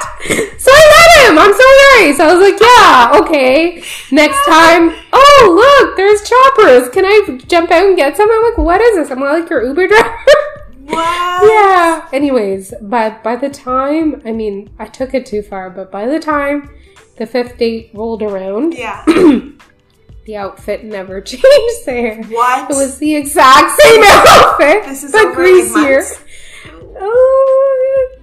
So 0.59 0.71
I 0.73 0.83
let 0.95 1.29
him. 1.31 1.39
I'm 1.39 1.53
so 1.53 1.67
nice. 1.99 2.19
I 2.19 2.33
was 2.33 2.41
like, 2.51 2.59
yeah, 2.61 3.19
okay. 3.21 3.83
Next 4.11 4.37
time, 4.47 4.93
oh 5.13 5.41
look, 5.85 5.97
there's 5.97 6.21
choppers. 6.27 6.89
Can 6.89 7.05
I 7.05 7.39
jump 7.47 7.71
out 7.71 7.85
and 7.85 7.95
get 7.97 8.15
some? 8.17 8.29
I'm 8.31 8.43
like, 8.43 8.57
what 8.57 8.81
is 8.81 8.95
this? 8.97 9.11
I'm 9.11 9.19
like 9.19 9.49
your 9.49 9.63
Uber 9.65 9.87
driver. 9.87 10.17
What? 10.89 11.49
yeah. 11.51 12.07
Anyways, 12.11 12.73
but 12.81 13.23
by 13.23 13.35
the 13.35 13.49
time, 13.49 14.21
I 14.25 14.31
mean, 14.31 14.69
I 14.79 14.85
took 14.85 15.13
it 15.13 15.25
too 15.25 15.41
far, 15.41 15.69
but 15.69 15.91
by 15.91 16.07
the 16.07 16.19
time 16.19 16.69
the 17.17 17.25
fifth 17.25 17.57
date 17.57 17.91
rolled 17.93 18.21
around, 18.23 18.73
Yeah. 18.73 19.03
the 20.25 20.35
outfit 20.37 20.83
never 20.83 21.21
changed 21.33 21.85
there. 21.85 22.23
What? 22.23 22.69
It 22.71 22.75
was 22.75 22.97
the 22.97 23.15
exact 23.15 23.79
same 23.79 24.01
outfit, 24.05 24.83
This 24.85 25.03
is 25.03 25.11
but 25.11 25.33
greasier. 25.35 26.01
Uh, 26.99 27.05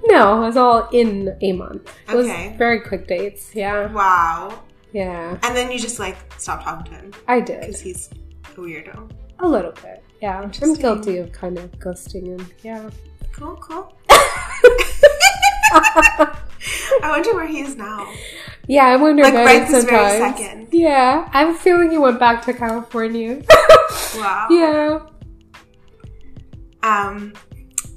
no, 0.05 0.43
it 0.43 0.47
was 0.47 0.57
all 0.57 0.89
in 0.93 1.37
a 1.41 1.53
month. 1.53 1.91
It 2.09 2.15
was 2.15 2.27
Okay. 2.27 2.55
very 2.59 2.81
quick 2.81 3.07
dates. 3.09 3.55
Yeah, 3.55 3.93
Wow. 3.93 4.63
yeah, 4.93 5.39
And 5.43 5.57
then 5.57 5.71
you 5.73 5.79
just 5.79 5.99
like 5.99 6.17
stopped 6.39 6.65
talking 6.65 6.93
to 6.93 6.99
him 6.99 7.13
I 7.27 7.41
did 7.41 7.61
because 7.61 7.81
he's 7.81 8.11
a 8.45 8.61
weirdo. 8.61 9.11
a 9.41 9.49
little 9.49 9.73
bit. 9.73 10.03
Yeah, 10.23 10.39
I'm 10.39 10.45
Interesting. 10.45 10.81
guilty 10.81 11.19
of 11.19 11.33
kind 11.33 11.59
of 11.59 11.71
ghosting 11.79 12.27
him. 12.27 12.47
Yeah. 12.63 12.89
Cool, 13.33 13.57
cool. 13.57 13.93
I 15.71 17.11
wonder 17.11 17.35
where 17.35 17.47
he 17.47 17.61
is 17.61 17.77
now. 17.77 18.11
Yeah, 18.67 18.87
I 18.87 18.97
wonder 18.97 19.23
Like, 19.23 19.35
about 19.35 19.45
right 19.47 19.63
it 19.63 19.69
this 19.69 19.85
very 19.85 20.19
second. 20.19 20.69
Yeah, 20.73 21.29
I 21.33 21.41
have 21.45 21.55
a 21.55 21.59
feeling 21.59 21.91
he 21.91 21.99
went 21.99 22.19
back 22.19 22.45
to 22.47 22.53
California. 22.53 23.43
Wow. 24.17 24.47
yeah, 24.51 24.99
Um. 26.83 27.33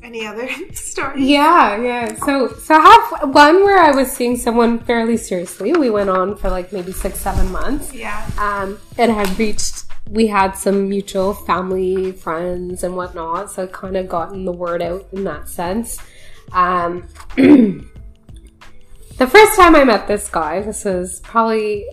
Any 0.03 0.25
other 0.25 0.49
stories? 0.73 1.23
yeah, 1.27 1.81
yeah. 1.81 2.15
So, 2.25 2.49
so 2.53 2.75
I 2.75 2.79
have 3.21 3.33
one 3.33 3.63
where 3.63 3.77
I 3.79 3.91
was 3.91 4.11
seeing 4.11 4.35
someone 4.37 4.79
fairly 4.79 5.15
seriously. 5.17 5.71
We 5.73 5.89
went 5.89 6.09
on 6.09 6.35
for 6.37 6.49
like 6.49 6.73
maybe 6.73 6.91
six, 6.91 7.19
seven 7.19 7.51
months. 7.51 7.93
Yeah. 7.93 8.25
um, 8.37 8.79
and 8.97 9.11
had 9.11 9.37
reached 9.39 9.85
we 10.09 10.25
had 10.27 10.53
some 10.53 10.89
mutual 10.89 11.33
family 11.33 12.11
friends 12.11 12.83
and 12.83 12.95
whatnot 12.95 13.51
so 13.51 13.63
it 13.63 13.71
kind 13.71 13.95
of 13.95 14.09
gotten 14.09 14.43
the 14.43 14.51
word 14.51 14.81
out 14.81 15.07
in 15.11 15.23
that 15.23 15.47
sense. 15.47 15.99
Um, 16.51 17.07
the 17.35 17.85
first 19.27 19.55
time 19.55 19.75
i 19.75 19.83
met 19.83 20.07
this 20.07 20.27
guy 20.29 20.61
this 20.61 20.83
was 20.83 21.19
probably 21.19 21.85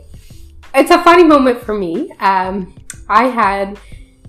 it's 0.74 0.90
a 0.90 1.02
funny 1.02 1.24
moment 1.24 1.60
for 1.60 1.76
me. 1.76 2.10
Um, 2.20 2.74
i 3.08 3.24
had 3.24 3.78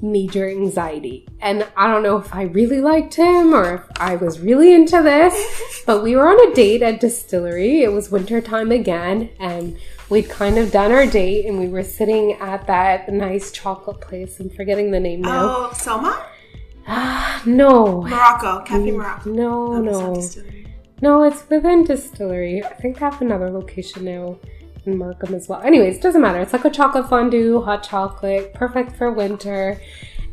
major 0.02 0.48
anxiety 0.48 1.28
and 1.40 1.66
i 1.76 1.88
don't 1.88 2.04
know 2.04 2.18
if 2.18 2.36
i 2.36 2.44
really 2.44 2.80
liked 2.82 3.16
him 3.16 3.52
or 3.52 3.74
if 3.74 3.82
i 4.00 4.16
was 4.16 4.40
really 4.40 4.72
into 4.72 5.02
this 5.02 5.84
but 5.88 6.04
we 6.04 6.16
were 6.16 6.28
on 6.28 6.52
a 6.52 6.54
date 6.54 6.84
at 6.84 7.00
distillery. 7.00 7.82
It 7.82 7.92
was 7.92 8.12
winter 8.12 8.42
time 8.42 8.72
again 8.72 9.30
and 9.40 9.78
we'd 10.10 10.30
kind 10.30 10.58
of 10.58 10.72
done 10.72 10.92
our 10.92 11.06
date 11.06 11.46
and 11.46 11.60
we 11.60 11.68
were 11.68 11.84
sitting 11.84 12.34
at 12.34 12.66
that 12.68 13.12
nice 13.12 13.52
chocolate 13.52 14.00
place. 14.02 14.40
I'm 14.40 14.50
forgetting 14.50 14.92
the 14.92 15.00
name 15.00 15.22
now. 15.22 15.44
Oh, 15.70 15.74
Selma? 15.74 16.26
Ah, 16.88 17.42
no. 17.46 18.02
Morocco. 18.04 18.62
Cafe 18.64 18.92
Morocco. 18.92 19.30
no 19.30 19.74
Oh, 19.74 19.82
no. 19.82 20.22
no 21.02 21.24
it's 21.24 21.50
within 21.50 21.84
distillery. 21.84 22.64
I 22.64 22.74
think 22.76 22.96
they 23.00 23.06
have 23.06 23.22
another 23.22 23.50
location 23.50 24.06
now 24.06 24.38
in 24.86 24.98
markham 24.98 25.34
as 25.36 25.50
well. 25.50 25.62
Anyways 25.62 26.00
doesn't 26.00 26.22
matter. 26.22 26.40
It's 26.40 26.54
like 26.54 26.64
a 26.66 26.70
chocolate 26.70 27.10
fondue 27.10 27.62
hot 27.62 27.84
chocolate 27.84 28.54
perfect 28.54 28.96
for 28.96 29.12
winter. 29.12 29.82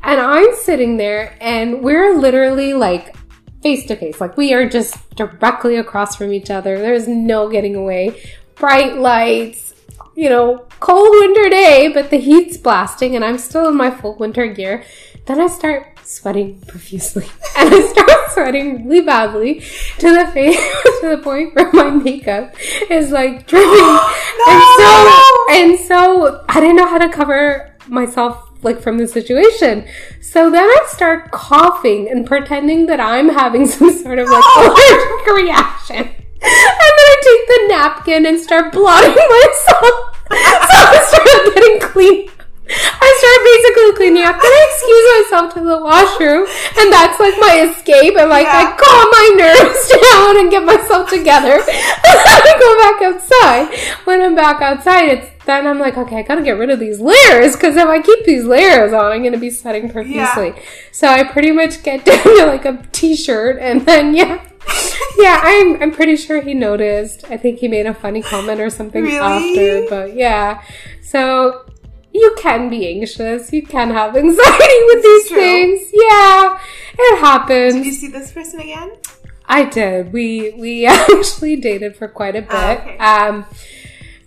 And 0.05 0.21
i'm 0.21 0.55
sitting 0.55 0.97
there 0.99 1.35
and 1.41 1.83
we're 1.83 2.15
literally 2.17 2.75
like 2.75 3.17
face 3.63 3.87
to 3.87 3.97
face. 3.97 4.21
Like 4.21 4.37
we 4.37 4.53
are 4.55 4.69
just 4.69 4.95
directly 5.17 5.77
across 5.77 6.15
from 6.15 6.33
each 6.33 6.51
other. 6.51 6.79
There's 6.79 7.09
no 7.09 7.49
getting 7.51 7.75
away 7.75 8.23
bright 8.57 8.97
lights 8.97 9.75
you 10.15 10.29
know 10.29 10.67
cold 10.81 11.09
winter 11.11 11.49
day 11.49 11.91
but 11.93 12.11
the 12.11 12.19
heat's 12.19 12.57
blasting 12.57 13.17
and 13.17 13.25
i'm 13.25 13.39
still 13.39 13.69
in 13.69 13.77
my 13.77 13.91
full 13.91 14.17
winter 14.17 14.47
gear. 14.47 14.85
Then 15.27 15.41
i 15.41 15.47
start 15.47 15.99
sweating 16.05 16.61
profusely. 16.67 17.27
And 17.57 17.73
i 17.73 17.81
start 17.83 18.33
sweating 18.33 18.89
really 18.89 19.01
badly 19.01 19.61
to 19.99 20.13
the 20.13 20.27
face 20.33 20.57
to 21.01 21.17
the 21.17 21.21
point 21.23 21.55
where 21.55 21.73
my 21.73 21.91
makeup 21.91 22.55
is 22.91 23.11
like 23.11 23.47
dripping. 23.49 23.99
And 24.47 24.63
so 24.77 25.47
and 25.51 25.79
so 25.81 26.45
i 26.49 26.61
didn't 26.61 26.77
know 26.77 26.87
how 26.87 26.99
to 26.99 27.09
cover 27.09 27.75
myself 27.89 28.51
like 28.63 28.81
from 28.81 28.99
the 28.99 29.07
situation. 29.07 29.87
So 30.21 30.51
then 30.51 30.65
I 30.65 30.87
start 30.89 31.31
coughing 31.31 32.09
and 32.11 32.27
pretending 32.27 32.87
that 32.87 32.99
I'm 32.99 33.29
having 33.29 33.67
some 33.75 33.93
sort 33.93 34.19
of 34.19 34.29
like 34.29 34.45
allergic 34.57 35.27
reaction. 35.37 36.24
And 36.43 36.93
then 36.99 37.07
I 37.13 37.17
take 37.23 37.45
the 37.49 37.61
napkin 37.69 38.27
and 38.27 38.39
start 38.41 38.73
blotting 38.73 39.15
myself. 39.15 39.95
So 40.31 40.79
I 40.79 40.99
start 41.09 41.55
getting 41.55 41.81
clean. 41.81 42.31
I 42.67 43.09
start 43.21 43.41
basically 43.45 43.93
cleaning 43.97 44.25
up. 44.25 44.41
Then 44.41 44.51
I 44.51 44.63
excuse 44.73 45.07
myself 45.21 45.55
to 45.55 45.61
the 45.61 45.79
washroom, 45.85 46.49
and 46.81 46.93
that's 46.93 47.21
like 47.21 47.37
my 47.39 47.69
escape. 47.69 48.17
And 48.17 48.31
like 48.31 48.47
I 48.49 48.73
calm 48.73 49.07
my 49.13 49.27
nerves 49.37 49.85
down 50.01 50.41
and 50.41 50.51
get 50.51 50.65
myself 50.65 51.11
together. 51.11 51.61
And 52.07 52.21
then 52.21 52.43
I 52.45 52.55
go 52.61 52.71
back 52.79 52.99
outside. 53.03 54.05
When 54.05 54.23
I'm 54.23 54.35
back 54.35 54.63
outside, 54.63 55.09
it's 55.09 55.45
then 55.47 55.67
I'm 55.67 55.79
like, 55.79 55.97
okay, 55.99 56.19
I 56.19 56.23
gotta 56.23 56.43
get 56.43 56.53
rid 56.53 56.71
of 56.71 56.79
these 56.79 57.01
layers 57.01 57.55
because 57.55 57.77
if 57.77 57.87
I 57.87 58.01
keep 58.01 58.25
these 58.25 58.45
layers 58.45 58.93
on, 58.93 59.13
I'm 59.13 59.23
gonna 59.23 59.39
be 59.39 59.51
sweating 59.51 59.91
profusely. 59.91 60.55
So 60.93 61.07
I 61.09 61.25
pretty 61.25 61.53
much 61.53 61.83
get 61.83 62.05
down 62.05 62.23
to 62.23 62.47
like 62.47 62.65
a 62.65 62.83
t-shirt, 62.93 63.59
and 63.61 63.85
then 63.85 64.15
yeah. 64.15 64.43
Yeah, 65.17 65.41
I'm 65.43 65.81
I'm 65.81 65.93
pretty 65.93 66.17
sure 66.17 66.41
he 66.41 66.55
noticed. 66.55 67.25
I 67.31 67.37
think 67.37 67.61
he 67.61 67.69
made 67.69 67.87
a 67.87 67.95
funny 67.95 68.21
comment 68.21 68.61
or 68.61 68.69
something 68.69 69.05
Really? 69.05 69.19
after, 69.19 69.87
but 69.89 70.15
yeah. 70.15 70.63
So 71.03 71.65
you 72.13 72.35
can 72.39 72.69
be 72.69 72.89
anxious. 72.89 73.53
You 73.53 73.63
can 73.63 73.91
have 73.91 74.17
anxiety 74.17 74.79
with 74.87 75.03
these 75.03 75.29
things. 75.31 75.91
Yeah, 75.93 76.59
it 76.99 77.19
happens. 77.21 77.75
Did 77.75 77.87
you 77.87 77.93
see 77.93 78.09
this 78.09 78.33
person 78.33 78.61
again? 78.61 78.97
I 79.47 79.65
did. 79.65 80.13
We 80.13 80.53
we 80.59 80.87
actually 80.87 81.57
dated 81.57 81.97
for 81.97 82.09
quite 82.09 82.35
a 82.37 82.43
bit. 82.43 82.51
Oh, 82.51 82.71
okay. 82.73 82.99
Um, 82.99 83.45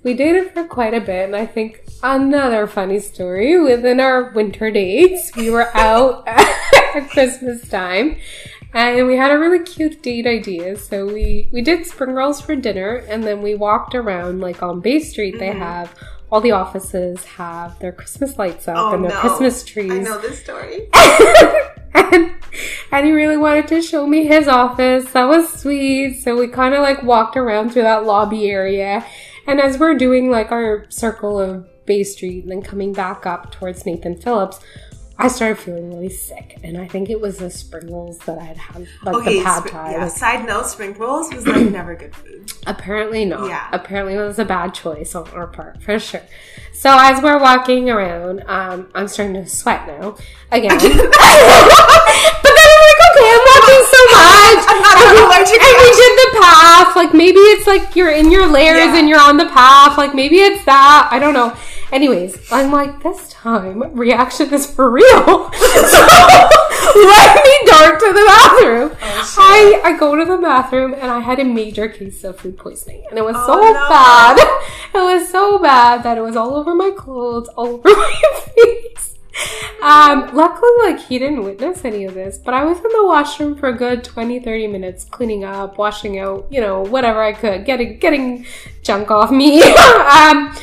we 0.03 0.13
dated 0.13 0.51
for 0.51 0.63
quite 0.65 0.93
a 0.93 1.01
bit, 1.01 1.25
and 1.25 1.35
I 1.35 1.45
think 1.45 1.83
another 2.03 2.65
funny 2.67 2.99
story 2.99 3.59
within 3.59 3.99
our 3.99 4.31
winter 4.31 4.71
dates, 4.71 5.35
we 5.35 5.49
were 5.49 5.75
out 5.75 6.23
at 6.27 7.09
Christmas 7.09 7.67
time, 7.67 8.17
and 8.79 9.07
we 9.07 9.15
had 9.17 9.31
a 9.31 9.39
really 9.39 9.59
cute 9.63 10.01
date 10.03 10.25
idea. 10.27 10.77
So 10.77 11.05
we 11.05 11.49
we 11.51 11.61
did 11.61 11.85
spring 11.85 12.11
rolls 12.13 12.41
for 12.41 12.55
dinner, 12.55 12.97
and 13.09 13.23
then 13.23 13.41
we 13.41 13.55
walked 13.55 13.95
around 13.95 14.39
like 14.41 14.61
on 14.61 14.79
Bay 14.81 14.99
Street. 14.99 15.39
They 15.39 15.49
Mhm. 15.49 15.59
have 15.59 15.93
all 16.29 16.41
the 16.41 16.51
offices 16.51 17.23
have 17.23 17.79
their 17.79 17.91
Christmas 17.93 18.37
lights 18.37 18.67
up 18.67 18.75
Oh, 18.77 18.93
and 18.95 19.03
their 19.03 19.11
no. 19.11 19.19
Christmas 19.19 19.63
trees 19.63 19.91
I 19.91 19.99
know 19.99 20.17
this 20.17 20.39
story. 20.43 20.89
and, 21.93 22.31
and 22.91 23.05
he 23.05 23.11
really 23.13 23.37
wanted 23.37 23.67
to 23.69 23.81
show 23.81 24.05
me 24.05 24.25
his 24.25 24.47
office. 24.47 25.09
That 25.13 25.25
was 25.29 25.47
sweet. 25.53 26.15
So 26.21 26.35
we 26.37 26.47
kind 26.49 26.73
of 26.75 26.81
like 26.81 27.01
walked 27.03 27.37
around 27.37 27.69
through 27.71 27.83
that 27.83 28.05
lobby 28.05 28.49
area. 28.49 29.05
And 29.47 29.61
as 29.61 29.77
we're 29.77 29.93
doing 29.95 30.29
like 30.29 30.51
our 30.51 30.85
circle 30.89 31.39
of 31.39 31.65
Bay 31.85 32.03
Street 32.03 32.43
and 32.43 32.51
then 32.51 32.61
coming 32.61 32.91
back 32.91 33.25
up 33.25 33.51
towards 33.53 33.85
Nathan 33.85 34.17
Phillips, 34.17 34.59
I 35.19 35.29
started 35.29 35.57
feeling 35.57 35.89
really 35.89 36.09
sick. 36.09 36.59
And 36.63 36.77
I 36.77 36.87
think 36.87 37.09
it 37.09 37.19
was 37.19 37.37
the 37.37 37.49
spring 37.49 37.91
rolls 37.91 38.19
that 38.19 38.37
I 38.37 38.43
had 38.43 38.57
had, 38.57 38.87
like 39.03 39.15
Okay, 39.15 39.39
the 39.39 39.43
pad 39.45 39.63
sp- 39.65 39.71
thai. 39.71 39.91
yeah. 39.93 40.03
Like, 40.03 40.11
Side 40.11 40.45
note: 40.47 40.67
spring 40.67 40.93
rolls 40.93 41.33
was 41.33 41.47
like 41.47 41.69
never 41.71 41.95
good 41.95 42.15
food. 42.15 42.51
Apparently 42.67 43.25
not. 43.25 43.47
Yeah. 43.49 43.67
Apparently 43.71 44.13
it 44.13 44.19
was 44.19 44.37
a 44.39 44.45
bad 44.45 44.73
choice 44.75 45.15
on 45.15 45.27
our 45.29 45.47
part, 45.47 45.81
for 45.81 45.97
sure. 45.99 46.21
So 46.73 46.89
as 46.93 47.21
we're 47.23 47.39
walking 47.39 47.89
around, 47.89 48.43
um, 48.47 48.91
I'm 48.93 49.07
starting 49.07 49.33
to 49.43 49.47
sweat 49.49 49.87
now. 49.87 50.15
Again. 50.51 50.77
but 50.77 52.53
then 52.53 52.67
I'm 52.69 52.81
like, 52.85 53.01
okay, 53.09 53.27
I'm 53.33 53.45
walking 53.49 53.83
so 53.89 54.01
much. 54.13 54.61
Another 54.69 55.05
and, 55.07 55.17
we, 55.17 55.23
allergic 55.25 55.61
and 55.61 55.77
we 55.81 55.89
did 55.97 56.13
the 56.21 56.29
path. 56.41 56.95
Like 56.95 57.13
maybe 57.15 57.39
it's 57.57 57.65
like 57.65 57.95
you're 57.95 58.11
in 58.11 58.31
your 58.31 58.45
layers 58.45 58.77
Yeah. 58.77 58.97
and 58.99 59.09
you're 59.09 59.19
on 59.19 59.37
the 59.37 59.45
path. 59.47 59.97
Like 59.97 60.13
maybe 60.13 60.37
it's 60.37 60.63
that. 60.65 61.09
I 61.11 61.17
don't 61.19 61.33
know. 61.33 61.55
Anyways, 61.91 62.51
I'm 62.51 62.71
like, 62.71 63.01
this 63.01 63.29
time 63.29 63.81
reaction 63.95 64.53
is 64.53 64.69
for 64.69 64.89
real. 64.91 65.05
so 65.53 66.07
let 66.95 67.43
me 67.43 67.57
dart 67.65 67.99
to 67.99 68.07
the 68.13 68.23
bathroom. 68.27 68.91
Oh, 69.01 69.35
I, 69.39 69.81
I 69.85 69.97
go 69.97 70.15
to 70.15 70.25
the 70.25 70.37
bathroom 70.37 70.93
and 70.93 71.03
I 71.09 71.19
had 71.21 71.39
a 71.39 71.45
major 71.45 71.87
case 71.87 72.23
of 72.25 72.39
food 72.39 72.57
poisoning. 72.57 73.03
And 73.09 73.17
it 73.17 73.23
was 73.23 73.35
Oh, 73.37 73.47
so 73.47 73.61
no. 73.61 73.73
bad. 73.89 74.37
It 74.93 74.97
was 75.21 75.29
so 75.29 75.59
bad 75.59 76.03
that 76.03 76.17
it 76.17 76.21
was 76.21 76.35
all 76.35 76.55
over 76.55 76.75
my 76.75 76.91
clothes, 76.91 77.47
all 77.49 77.67
over 77.75 77.89
my 77.89 78.41
face. 78.55 79.15
Um, 79.81 80.35
luckily, 80.35 80.71
like, 80.83 80.99
he 80.99 81.19
didn't 81.19 81.43
witness 81.43 81.85
any 81.85 82.03
of 82.05 82.15
this, 82.15 82.37
but 82.39 82.53
I 82.55 82.65
was 82.65 82.77
in 82.77 82.83
the 82.91 83.05
washroom 83.05 83.55
for 83.55 83.69
a 83.69 83.73
good 83.77 84.03
20, 84.03 84.39
30 84.39 84.67
minutes, 84.67 85.03
cleaning 85.05 85.43
up, 85.43 85.77
washing 85.77 86.17
out, 86.19 86.47
you 86.49 86.59
know, 86.59 86.81
whatever 86.81 87.21
I 87.21 87.33
could, 87.33 87.63
getting, 87.63 87.99
getting 87.99 88.45
junk 88.81 89.11
off 89.11 89.29
me. 89.29 89.61
um, 89.63 90.55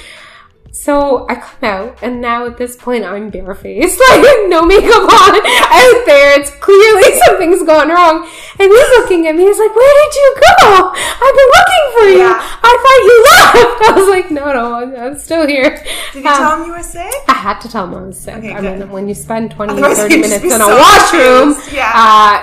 so 0.75 1.25
I 1.29 1.37
come 1.37 1.63
out, 1.71 1.99
and 2.03 2.21
now 2.21 2.47
at 2.47 2.57
this 2.59 2.75
point, 2.75 3.05
I'm 3.05 3.31
barefaced, 3.31 4.01
like 4.11 4.23
no 4.49 4.63
makeup 4.67 5.07
on, 5.07 5.33
out 5.39 6.03
there. 6.05 6.41
It's 6.41 6.51
clearly 6.59 7.17
something's 7.27 7.63
gone 7.63 7.89
wrong. 7.91 8.29
And 8.59 8.69
he's 8.71 8.89
looking 8.99 9.27
at 9.29 9.37
me. 9.37 9.45
He's 9.45 9.59
like, 9.59 9.75
"Where 9.75 9.95
did 10.05 10.15
you 10.15 10.35
go? 10.35 10.93
I've 10.95 11.37
been 11.39 11.51
looking 11.55 11.87
for 11.95 12.07
you. 12.11 12.19
Yeah. 12.19 12.39
I 12.63 12.73
thought 12.83 13.01
you 13.07 13.17
left." 13.31 13.83
I 13.89 13.93
was 14.01 14.09
like, 14.09 14.31
"No, 14.33 14.53
no, 14.53 14.75
I'm, 14.75 14.97
I'm 14.97 15.19
still 15.19 15.47
here." 15.47 15.71
Did 16.13 16.25
you 16.25 16.29
Um, 16.31 16.37
tell 16.37 16.59
him 16.61 16.67
you 16.67 16.73
were 16.73 16.83
sick? 16.83 17.13
I 17.29 17.35
had 17.35 17.61
to 17.61 17.69
tell 17.69 17.85
him 17.87 17.95
I 17.95 18.03
was 18.07 18.19
sick. 18.19 18.35
Okay, 18.37 18.53
I 18.53 18.61
good. 18.61 18.81
mean, 18.81 18.91
when 18.91 19.09
you 19.09 19.15
spend 19.15 19.53
20 19.53 19.73
Otherwise 19.75 19.99
30 19.99 20.17
minutes 20.21 20.45
in 20.45 20.61
a 20.61 20.67
washroom. 20.67 21.55
Yeah. 21.73 21.93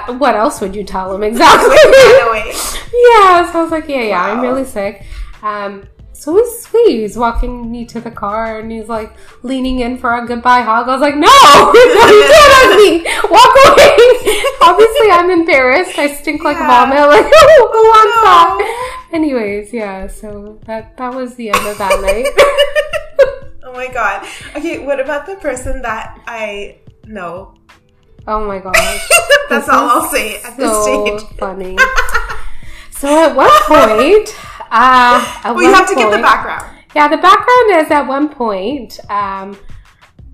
uh, 0.08 0.14
what 0.18 0.36
else 0.36 0.62
would 0.62 0.74
you 0.76 0.84
tell 0.86 1.14
him 1.14 1.24
exactly? 1.24 1.70
By 1.76 2.22
the 2.24 2.32
way. 2.32 2.48
yeah, 2.94 3.52
so 3.52 3.60
I 3.60 3.64
was 3.64 3.72
like, 3.72 3.88
yeah, 3.90 4.04
yeah, 4.04 4.22
I'm 4.24 4.40
really 4.42 4.64
sick. 4.66 5.04
Um, 5.44 5.84
so 6.22 6.38
he's 6.38 6.62
sweet. 6.62 7.02
He's 7.02 7.18
walking 7.18 7.72
me 7.72 7.84
to 7.86 8.00
the 8.00 8.12
car 8.12 8.60
and 8.60 8.72
he's 8.72 8.88
like 8.88 9.12
leaning 9.42 9.80
in 9.80 9.98
for 9.98 10.14
a 10.14 10.26
goodbye 10.28 10.62
hug. 10.62 10.88
I 10.88 10.92
was 10.94 11.02
like, 11.02 11.16
no, 11.16 11.26
no, 11.26 11.72
you 11.74 12.24
can't 12.30 12.54
hug 12.54 12.78
me. 12.78 12.92
Walk 13.34 13.54
away. 13.66 13.98
Obviously, 14.62 15.10
I'm 15.12 15.32
embarrassed. 15.32 15.98
I 15.98 16.14
stink 16.14 16.44
like 16.44 16.58
Yeah. 16.58 16.68
vomit. 16.86 17.10
Like, 17.10 17.26
who 17.26 17.32
oh, 17.34 17.92
wants 17.96 18.16
no. 18.16 18.22
that? 18.30 19.08
Anyways, 19.14 19.74
yeah. 19.74 20.06
So 20.08 20.60
that 20.68 20.96
that 20.98 21.14
was 21.16 21.34
the 21.36 21.50
end 21.50 21.66
of 21.66 21.78
that 21.80 22.00
night. 22.06 22.28
Oh 23.64 23.74
my 23.74 23.88
god. 23.88 24.28
Okay, 24.56 24.86
what 24.86 25.00
about 25.00 25.26
the 25.26 25.36
person 25.38 25.82
that 25.82 26.22
I 26.28 26.78
know? 27.08 27.56
Oh 28.28 28.46
my 28.46 28.60
gosh. 28.60 29.10
That's 29.50 29.66
This 29.66 29.70
all 29.74 29.90
I'll 29.90 30.10
say 30.10 30.38
at 30.44 30.56
this 30.56 30.70
so 30.72 30.84
stage. 31.18 31.40
funny. 31.40 31.78
So 32.92 33.08
at 33.10 33.36
one 33.36 33.50
point, 33.66 34.30
uh, 34.72 35.42
at 35.44 35.54
Well, 35.54 35.64
you 35.64 35.74
have 35.74 35.88
to 35.90 35.96
give 35.96 36.12
the 36.12 36.18
background. 36.18 36.78
Yeah, 36.96 37.08
the 37.08 37.18
background 37.18 37.86
is 37.86 37.92
at 37.92 38.08
one 38.08 38.30
point, 38.30 39.00
um, 39.10 39.58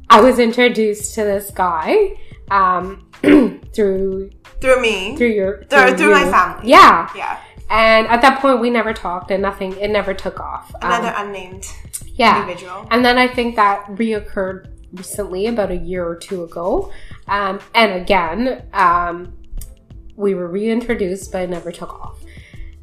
I 0.09 0.21
was 0.21 0.39
introduced 0.39 1.13
to 1.15 1.23
this 1.23 1.51
guy 1.51 2.17
um, 2.49 3.09
through 3.21 4.31
Through 4.61 4.81
me. 4.81 5.15
through 5.17 5.27
your 5.27 5.63
Through- 5.65 5.97
through 5.97 6.11
my 6.11 6.29
family. 6.31 6.69
Yeah, 6.69 7.09
yeah. 7.15 7.39
and 7.69 8.07
at 8.07 8.21
that 8.21 8.41
point, 8.41 8.59
we 8.61 8.69
never 8.69 8.93
talked, 8.93 9.29
and 9.31 9.41
nothing. 9.41 9.75
It 9.77 9.89
never 9.89 10.13
took 10.13 10.39
off. 10.39 10.73
Um, 10.81 10.91
Another 10.91 11.13
unnamed 11.17 11.65
yeah, 12.15 12.41
individual. 12.41 12.87
and 12.89 13.03
then 13.05 13.17
I 13.17 13.27
think 13.27 13.55
that 13.57 13.85
reoccurred 13.87 14.69
recently, 14.93 15.47
about 15.47 15.69
a 15.69 15.75
year 15.75 16.07
or 16.07 16.15
two 16.15 16.43
ago. 16.43 16.91
Um, 17.27 17.59
and 17.75 17.93
again, 18.01 18.63
um, 18.73 19.33
we 20.15 20.33
were 20.33 20.47
reintroduced, 20.47 21.31
but 21.31 21.41
it 21.43 21.49
never 21.49 21.71
took 21.71 21.93
off. 21.93 22.17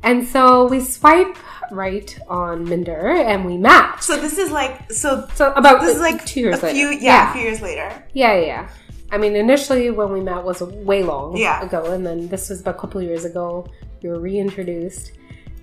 And 0.05 0.27
so 0.29 0.67
we 0.69 0.81
swipe 0.81 1.37
right 1.73 2.17
on 2.29 2.69
Minder 2.69 3.09
and 3.17 3.45
we 3.45 3.57
match. 3.57 4.03
So 4.03 4.17
this 4.21 4.37
is 4.39 4.51
like 4.51 4.93
so 4.93 5.27
So 5.35 5.53
about 5.55 5.81
this 5.81 5.97
is 5.97 6.01
like 6.01 6.25
two 6.27 6.41
years 6.41 6.63
a 6.63 6.69
few 6.73 6.91
later. 6.91 7.03
yeah, 7.03 7.31
a 7.31 7.33
few 7.33 7.43
years 7.43 7.61
later. 7.63 7.91
yeah, 8.13 8.35
yeah, 8.35 8.47
yeah. 8.47 8.69
I 9.11 9.19
mean, 9.19 9.35
initially 9.35 9.91
when 9.91 10.13
we 10.13 10.21
met 10.21 10.45
was 10.45 10.61
way 10.61 11.03
long 11.03 11.37
Yeah. 11.37 11.63
ago, 11.65 11.93
and 11.93 12.05
then 12.07 12.29
this 12.29 12.51
was 12.51 12.61
about 12.61 12.77
a 12.77 12.79
couple 12.79 13.01
of 13.01 13.07
years 13.07 13.25
ago. 13.25 13.67
We 14.03 14.11
were 14.11 14.21
reintroduced. 14.21 15.13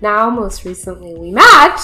Now, 0.00 0.28
most 0.30 0.64
recently, 0.64 1.14
we 1.14 1.30
match. 1.30 1.80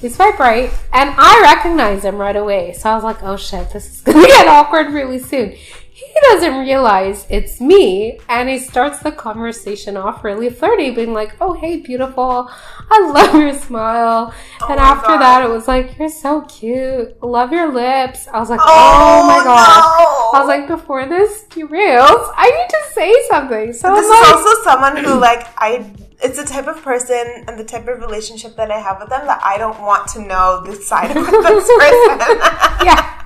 We 0.00 0.08
swipe 0.08 0.38
right, 0.38 0.70
and 0.92 1.12
I 1.18 1.42
recognize 1.42 2.04
him 2.04 2.16
right 2.16 2.36
away. 2.36 2.72
So 2.72 2.88
I 2.88 2.94
was 2.94 3.04
like, 3.04 3.22
"Oh 3.22 3.36
shit, 3.36 3.68
this 3.72 3.90
is 3.90 4.00
gonna 4.00 4.26
get 4.38 4.46
awkward 4.48 4.92
really 4.94 5.18
soon." 5.18 5.54
He 5.98 6.06
doesn't 6.30 6.60
realize 6.60 7.26
it's 7.28 7.60
me, 7.60 8.20
and 8.28 8.48
he 8.48 8.58
starts 8.60 9.00
the 9.00 9.10
conversation 9.10 9.96
off 9.96 10.22
really 10.22 10.48
flirty, 10.48 10.90
being 10.92 11.12
like, 11.12 11.34
"Oh 11.40 11.54
hey, 11.54 11.78
beautiful, 11.78 12.48
I 12.88 13.10
love 13.12 13.34
your 13.34 13.52
smile." 13.58 14.32
Oh 14.62 14.66
and 14.70 14.78
after 14.78 15.08
God. 15.08 15.20
that, 15.20 15.42
it 15.44 15.50
was 15.50 15.66
like, 15.66 15.98
"You're 15.98 16.08
so 16.08 16.42
cute, 16.42 17.20
love 17.20 17.50
your 17.50 17.72
lips." 17.72 18.28
I 18.32 18.38
was 18.38 18.48
like, 18.48 18.60
Oh, 18.62 18.66
"Oh, 18.68 19.26
my 19.26 19.42
gosh." 19.42 19.66
no. 19.66 20.38
I 20.38 20.40
was 20.40 20.46
like, 20.48 20.68
before 20.68 21.06
this 21.06 21.44
derails, 21.50 22.32
I 22.36 22.46
need 22.56 22.68
to 22.70 22.82
say 22.94 23.12
something. 23.28 23.72
So 23.72 23.92
this 23.96 24.08
like, 24.08 24.22
is 24.22 24.32
also 24.32 24.62
someone 24.62 24.96
who 25.04 25.18
like 25.18 25.48
I 25.58 25.90
it's 26.22 26.38
the 26.38 26.44
type 26.44 26.68
of 26.68 26.80
person 26.82 27.44
and 27.48 27.58
the 27.58 27.64
type 27.64 27.88
of 27.88 27.98
relationship 28.00 28.54
that 28.56 28.70
I 28.70 28.78
have 28.78 29.00
with 29.00 29.08
them 29.08 29.26
that 29.26 29.40
I 29.44 29.58
don't 29.58 29.80
want 29.80 30.06
to 30.14 30.20
know 30.22 30.62
this 30.64 30.86
side 30.88 31.10
of 31.16 31.26
this 31.26 31.32
person. 31.82 32.18
yeah. 32.86 33.17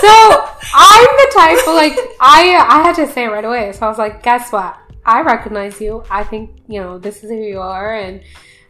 So 0.00 0.48
I'm 0.74 1.08
the 1.16 1.32
type 1.34 1.58
of 1.66 1.74
like 1.74 1.98
I 2.20 2.56
I 2.68 2.82
had 2.82 2.94
to 2.96 3.10
say 3.12 3.24
it 3.24 3.28
right 3.28 3.44
away. 3.44 3.72
So 3.72 3.86
I 3.86 3.88
was 3.88 3.98
like, 3.98 4.22
guess 4.22 4.52
what? 4.52 4.78
I 5.04 5.22
recognize 5.22 5.80
you. 5.80 6.04
I 6.10 6.24
think 6.24 6.50
you 6.68 6.80
know 6.80 6.98
this 6.98 7.24
is 7.24 7.30
who 7.30 7.36
you 7.36 7.60
are, 7.60 7.94
and 7.94 8.22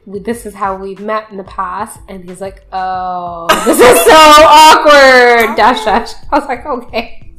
we, 0.06 0.20
this 0.20 0.46
is 0.46 0.54
how 0.54 0.76
we've 0.76 1.00
met 1.00 1.30
in 1.30 1.36
the 1.36 1.44
past. 1.44 2.00
And 2.08 2.28
he's 2.28 2.40
like, 2.40 2.64
oh, 2.72 3.46
this 3.64 3.78
is 3.78 4.04
so 4.06 4.12
awkward. 4.14 5.56
Dash 5.56 5.84
dash. 5.84 6.12
I 6.30 6.38
was 6.38 6.48
like, 6.48 6.64
okay. 6.64 7.34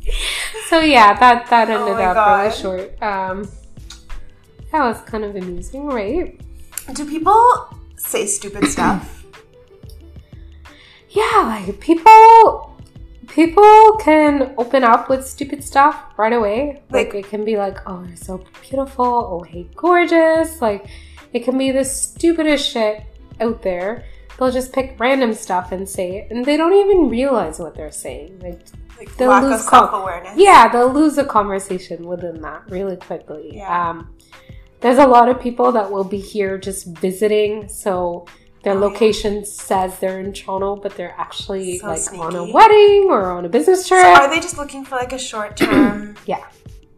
so 0.67 0.79
yeah, 0.79 1.17
that 1.19 1.47
that 1.49 1.69
ended 1.69 1.95
my 1.95 2.05
up 2.05 2.15
God. 2.15 2.41
really 2.43 2.55
short. 2.55 3.01
Um, 3.01 3.49
that 4.71 4.83
was 4.83 5.01
kind 5.01 5.23
of 5.23 5.35
amusing, 5.35 5.87
right? 5.87 6.39
Do 6.93 7.07
people 7.09 7.75
say 7.95 8.25
stupid 8.25 8.65
stuff? 8.65 9.15
Yeah, 11.11 11.41
like 11.65 11.79
people 11.79 12.68
people 13.29 13.97
can 14.01 14.53
open 14.57 14.83
up 14.83 15.09
with 15.09 15.25
stupid 15.25 15.63
stuff 15.63 15.95
right 16.17 16.33
away. 16.33 16.81
Like, 16.89 17.13
Like- 17.13 17.25
it 17.25 17.29
can 17.29 17.45
be 17.45 17.57
like, 17.57 17.77
"Oh, 17.87 18.03
you're 18.07 18.15
so 18.15 18.41
beautiful." 18.61 19.05
"Oh, 19.05 19.43
hey, 19.43 19.67
gorgeous." 19.75 20.61
Like 20.61 20.87
it 21.33 21.43
can 21.43 21.57
be 21.57 21.71
the 21.71 21.85
stupidest 21.85 22.67
shit 22.69 23.03
out 23.39 23.61
there. 23.61 24.03
They'll 24.37 24.51
just 24.51 24.71
pick 24.73 24.95
random 24.99 25.33
stuff 25.33 25.71
and 25.71 25.87
say 25.87 26.17
it, 26.17 26.31
and 26.31 26.45
they 26.45 26.57
don't 26.57 26.73
even 26.73 27.09
realize 27.09 27.59
what 27.59 27.75
they're 27.75 27.91
saying. 27.91 28.39
Like, 28.41 28.59
Like 28.97 29.15
They'll 29.15 29.29
lack 29.29 29.43
lose 29.43 29.53
of 29.61 29.61
self 29.61 29.93
awareness. 29.93 30.33
yeah, 30.35 30.67
they'll 30.67 30.91
lose 30.91 31.17
a 31.17 31.23
conversation 31.23 32.05
within 32.05 32.41
that 32.41 32.63
really 32.69 32.97
quickly. 32.97 33.51
Yeah. 33.53 33.89
Um, 33.91 34.09
there's 34.81 34.97
a 34.97 35.07
lot 35.07 35.29
of 35.29 35.39
people 35.39 35.71
that 35.71 35.89
will 35.91 36.03
be 36.03 36.19
here 36.19 36.57
just 36.57 36.85
visiting, 36.99 37.69
so 37.69 38.25
their 38.63 38.73
Oh, 38.73 38.79
yeah. 38.79 38.85
location 38.85 39.45
says 39.45 39.99
they're 39.99 40.19
in 40.19 40.33
Toronto, 40.33 40.75
but 40.75 40.95
they're 40.95 41.15
actually 41.17 41.77
So 41.79 41.87
like 41.87 42.13
on 42.13 42.35
a 42.35 42.51
wedding 42.51 43.07
or 43.09 43.31
on 43.31 43.45
a 43.45 43.49
business 43.49 43.87
trip. 43.87 44.01
So 44.01 44.07
are 44.23 44.29
they 44.29 44.39
just 44.41 44.57
looking 44.57 44.83
for 44.85 44.95
like 44.95 45.13
a 45.13 45.19
short 45.19 45.55
term? 45.57 46.15
Yeah. 46.25 46.45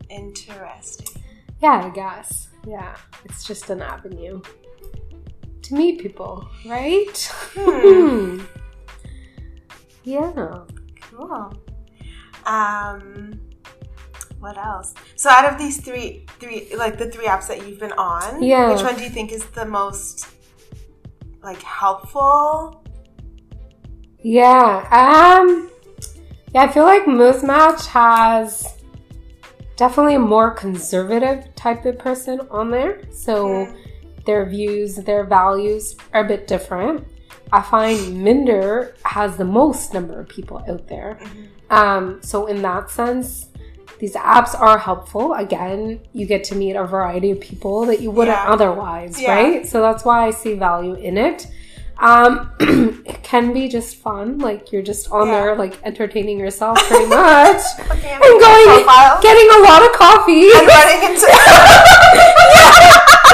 Interesting. 0.09 1.21
yeah, 1.61 1.83
I 1.85 1.89
guess. 1.89 2.49
Yeah, 2.67 2.95
it's 3.25 3.43
just 3.43 3.69
an 3.69 3.81
avenue 3.81 4.41
to 5.63 5.73
meet 5.75 5.99
people, 5.99 6.47
right? 6.65 7.17
Hmm. 7.55 8.41
Yeah. 10.03 10.31
Cool. 11.11 11.53
Um, 12.45 13.39
what 14.39 14.57
else? 14.57 14.93
So 15.15 15.29
out 15.29 15.45
of 15.51 15.59
these 15.59 15.77
three, 15.79 16.25
three 16.39 16.73
like 16.75 16.97
the 16.97 17.09
three 17.11 17.25
apps 17.25 17.47
that 17.47 17.67
you've 17.67 17.79
been 17.79 17.91
on, 17.93 18.41
Yeah. 18.41 18.71
which 18.73 18.81
one 18.81 18.95
do 18.95 19.03
you 19.03 19.09
think 19.09 19.31
is 19.31 19.45
the 19.47 19.65
most 19.65 20.27
like 21.43 21.61
helpful? 21.61 22.83
Yeah. 24.19 24.87
Um 24.91 25.69
yeah, 26.53 26.63
I 26.63 26.67
feel 26.67 26.83
like 26.83 27.03
Muzmatch 27.05 27.85
has 27.87 28.77
definitely 29.77 30.15
a 30.15 30.19
more 30.19 30.51
conservative 30.51 31.53
type 31.55 31.85
of 31.85 31.97
person 31.97 32.41
on 32.51 32.69
there. 32.71 33.01
So 33.11 33.45
Mm. 33.47 33.77
their 34.25 34.45
views, 34.45 34.95
their 34.97 35.23
values 35.23 35.95
are 36.13 36.23
a 36.25 36.27
bit 36.27 36.47
different. 36.47 37.07
I 37.53 37.61
find 37.61 38.23
Minder 38.23 38.95
has 39.03 39.37
the 39.37 39.45
most 39.45 39.93
number 39.93 40.19
of 40.19 40.27
people 40.27 40.63
out 40.69 40.87
there. 40.87 41.17
Mhm. 41.21 41.47
Um, 41.75 42.19
so 42.21 42.45
in 42.47 42.61
that 42.61 42.89
sense, 42.89 43.47
these 44.01 44.15
apps 44.15 44.59
are 44.59 44.77
helpful. 44.79 45.33
Again, 45.35 46.01
you 46.11 46.25
get 46.25 46.43
to 46.45 46.55
meet 46.55 46.75
a 46.75 46.83
variety 46.83 47.29
of 47.31 47.39
people 47.39 47.85
that 47.85 48.01
you 48.01 48.09
wouldn't 48.11 48.35
Yeah. 48.35 48.51
otherwise, 48.51 49.21
Yeah. 49.21 49.33
right? 49.35 49.65
So 49.67 49.81
that's 49.81 50.03
why 50.03 50.25
I 50.27 50.31
see 50.31 50.55
value 50.55 50.95
in 50.95 51.17
it. 51.17 51.47
Um, 51.99 52.51
it 53.05 53.21
can 53.21 53.53
be 53.53 53.67
just 53.67 53.95
fun, 53.97 54.39
like 54.39 54.71
you're 54.71 54.81
just 54.81 55.11
on 55.11 55.27
Yeah. 55.27 55.33
there, 55.41 55.55
like 55.55 55.75
entertaining 55.83 56.39
yourself 56.39 56.79
pretty 56.89 57.05
much, 57.05 57.61
at 57.79 57.91
and 57.91 58.39
going, 58.41 58.85
getting 59.21 59.49
a 59.57 59.59
lot 59.69 59.83
of 59.85 59.91
coffee. 59.93 60.49
and 60.49 60.67
running 60.75 61.01
into. 61.11 61.27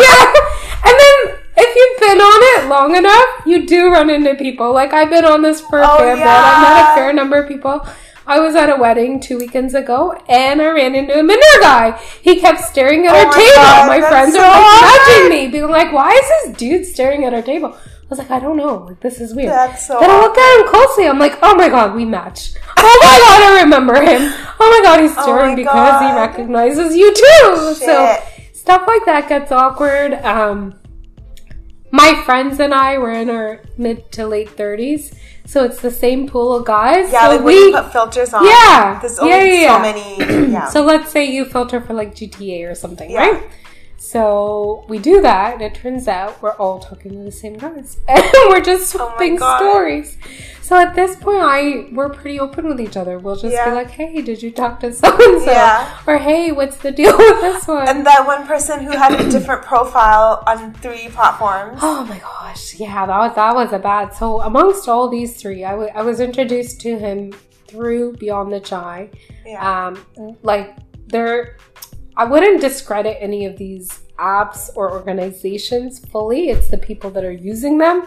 yeah. 0.03 0.33
And 0.83 0.95
then 1.03 1.15
if 1.57 1.75
you've 1.75 1.99
been 2.01 2.19
on 2.19 2.39
it 2.43 2.69
long 2.69 2.95
enough, 2.95 3.25
you 3.45 3.65
do 3.65 3.89
run 3.91 4.09
into 4.09 4.35
people. 4.35 4.73
Like 4.73 4.91
I've 4.93 5.09
been 5.09 5.23
on 5.25 5.41
this 5.41 5.61
for 5.61 5.79
a 5.79 5.87
Oh, 5.89 5.97
fair 5.97 6.15
bit. 6.17 6.25
I've 6.27 6.61
met 6.61 6.91
a 6.91 6.95
fair 6.95 7.13
number 7.13 7.37
of 7.41 7.47
people. 7.47 7.87
I 8.27 8.39
was 8.41 8.55
at 8.55 8.69
a 8.69 8.75
wedding 8.75 9.19
two 9.21 9.37
weekends 9.37 9.73
ago 9.73 10.11
and 10.27 10.61
I 10.61 10.69
ran 10.69 10.95
into 10.95 11.17
a 11.17 11.23
Minder 11.23 11.41
guy. 11.61 11.97
He 12.21 12.39
kept 12.39 12.59
staring 12.61 13.05
at 13.07 13.13
Oh 13.13 13.19
our 13.19 13.25
my 13.25 13.31
table. 13.33 13.55
God, 13.55 13.87
my 13.87 14.09
friends 14.09 14.33
so 14.35 14.41
are 14.41 14.61
like 14.61 15.07
nudging 15.07 15.29
me, 15.29 15.47
being 15.47 15.69
like, 15.69 15.93
Why 15.93 16.11
is 16.11 16.27
this 16.51 16.57
dude 16.57 16.85
staring 16.85 17.23
at 17.25 17.33
our 17.33 17.41
table? 17.41 17.73
I 17.73 18.09
was 18.09 18.19
like, 18.19 18.31
I 18.31 18.39
don't 18.39 18.57
know. 18.57 18.75
Like 18.87 18.99
this 18.99 19.19
is 19.19 19.33
weird. 19.33 19.49
That's 19.49 19.85
so. 19.87 19.99
Then 19.99 20.09
I 20.09 20.21
look 20.21 20.37
at 20.37 20.61
him 20.61 20.67
closely. 20.69 21.07
I'm 21.07 21.19
like, 21.19 21.37
oh 21.41 21.55
my 21.55 21.67
god, 21.69 21.95
we 21.95 22.05
match. 22.05 22.53
Oh 22.79 22.99
my 23.01 23.17
god, 23.19 23.41
I 23.57 23.63
remember 23.63 23.95
him. 23.95 24.21
Oh 24.59 24.69
my 24.69 24.81
god, 24.83 25.01
he's 25.01 25.13
Oh 25.17 25.23
staring 25.23 25.49
my 25.51 25.55
because 25.55 26.01
he 26.01 26.15
recognizes 26.15 26.95
you 26.95 27.13
too. 27.13 27.73
So 27.73 28.17
stuff 28.53 28.87
like 28.87 29.03
that 29.05 29.27
gets 29.27 29.51
awkward. 29.51 30.13
Um, 30.13 30.79
my 31.91 32.21
friends 32.23 32.59
and 32.59 32.73
I 32.73 32.97
were 32.99 33.11
in 33.11 33.29
our 33.29 33.61
mid 33.77 34.11
to 34.13 34.27
late 34.27 34.51
thirties, 34.51 35.13
so 35.47 35.63
it's 35.63 35.81
the 35.81 35.89
same 35.89 36.27
pool 36.27 36.55
of 36.57 36.65
guys. 36.65 37.11
Yeah, 37.11 37.23
so 37.25 37.31
like 37.31 37.39
when 37.45 37.55
we, 37.55 37.59
you 37.67 37.71
put 37.71 37.91
filters 37.91 38.33
on. 38.33 38.45
yeah, 38.45 38.99
There's 39.01 39.17
only 39.17 39.31
yeah, 39.31 39.43
yeah, 39.67 39.75
so 39.77 39.81
many. 39.81 40.51
Yeah. 40.51 40.67
So 40.75 40.83
let's 40.83 41.09
say 41.11 41.25
you 41.25 41.45
filter 41.45 41.79
for 41.81 41.93
like 41.93 42.13
GTA 42.13 42.69
or 42.69 42.75
something, 42.75 43.09
Yeah. 43.09 43.19
right? 43.25 43.43
So 44.11 44.85
we 44.87 44.99
do 44.99 45.19
that, 45.21 45.53
and 45.55 45.61
it 45.61 45.75
turns 45.75 46.07
out 46.07 46.41
we're 46.41 46.55
all 46.55 46.79
talking 46.79 47.11
to 47.11 47.23
the 47.23 47.31
same 47.31 47.57
guys, 47.57 47.97
and 48.07 48.23
we're 48.47 48.61
just 48.61 48.95
Oh 48.95 48.99
swapping 49.09 49.35
God. 49.35 49.57
stories. 49.59 50.17
So 50.61 50.77
at 50.77 50.95
this 50.95 51.17
point, 51.17 51.41
I 51.41 51.89
we're 51.91 52.07
pretty 52.09 52.39
open 52.39 52.67
with 52.67 52.79
each 52.79 52.95
other. 52.95 53.19
We'll 53.19 53.35
just 53.35 53.53
Yeah. 53.53 53.69
be 53.69 53.75
like, 53.75 53.91
"Hey, 53.91 54.21
did 54.21 54.41
you 54.41 54.51
talk 54.51 54.79
to 54.79 54.93
so 54.93 55.09
and 55.11 55.41
so?" 55.43 55.51
Yeah. 55.51 55.99
Or 56.07 56.17
"Hey, 56.17 56.53
what's 56.53 56.77
the 56.77 56.91
deal 56.91 57.17
with 57.17 57.41
this 57.41 57.67
one?" 57.67 57.85
and 57.89 58.05
that 58.05 58.25
one 58.25 58.47
person 58.47 58.79
who 58.85 58.91
had 58.91 59.19
a 59.19 59.29
different 59.29 59.63
profile 59.63 60.41
on 60.47 60.73
three 60.75 61.09
platforms. 61.09 61.79
Oh 61.81 62.05
my 62.05 62.19
gosh, 62.19 62.75
yeah, 62.79 63.05
that 63.05 63.17
was 63.25 63.35
that 63.35 63.53
was 63.55 63.73
a 63.73 63.79
bad. 63.79 64.13
So 64.13 64.39
amongst 64.41 64.87
all 64.87 65.09
these 65.09 65.35
three, 65.41 65.65
I 65.65 65.73
I 65.99 66.01
was 66.01 66.21
introduced 66.21 66.79
to 66.81 66.97
him 66.97 67.33
through 67.67 68.13
Beyond 68.23 68.53
the 68.53 68.61
Chai. 68.61 69.09
Yeah. 69.45 69.87
Um, 69.87 69.93
like 70.43 70.75
there, 71.07 71.55
I 72.17 72.25
wouldn't 72.25 72.61
discredit 72.61 73.17
any 73.21 73.45
of 73.45 73.57
these 73.57 73.99
apps 74.17 74.69
or 74.75 74.91
organizations 74.91 75.99
fully. 75.99 76.49
It's 76.49 76.67
the 76.67 76.77
people 76.79 77.11
that 77.11 77.23
are 77.23 77.31
using 77.31 77.77
them. 77.77 78.05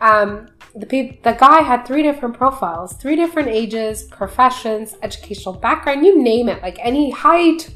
Um, 0.00 0.48
the 0.74 0.84
peop- 0.86 1.22
the 1.22 1.32
guy 1.32 1.62
had 1.62 1.86
three 1.86 2.02
different 2.02 2.36
profiles, 2.36 2.94
three 2.94 3.14
different 3.14 3.48
ages, 3.48 4.02
professions, 4.04 4.96
educational 5.02 5.54
background, 5.54 6.04
you 6.04 6.20
name 6.20 6.48
it, 6.48 6.60
like 6.60 6.78
any 6.80 7.10
height, 7.12 7.70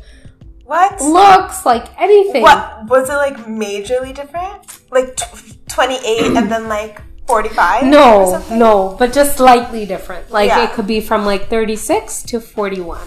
what? 0.64 1.00
looks, 1.00 1.64
like 1.64 1.86
anything. 2.00 2.42
What 2.42 2.86
was 2.88 3.08
it 3.08 3.14
like? 3.14 3.36
Majorly 3.46 4.12
different? 4.12 4.80
Like 4.90 5.14
t- 5.14 5.52
twenty 5.68 5.98
eight 6.04 6.36
and 6.36 6.50
then 6.50 6.68
like 6.68 7.00
forty 7.28 7.50
five? 7.50 7.84
No, 7.84 8.30
something? 8.32 8.58
no, 8.58 8.96
but 8.98 9.12
just 9.12 9.36
slightly 9.36 9.86
different. 9.86 10.30
Like 10.32 10.48
Yeah. 10.48 10.64
it 10.64 10.72
could 10.72 10.86
be 10.88 11.00
from 11.00 11.24
like 11.24 11.48
36 11.48 12.22
to 12.24 12.40
41. 12.40 12.98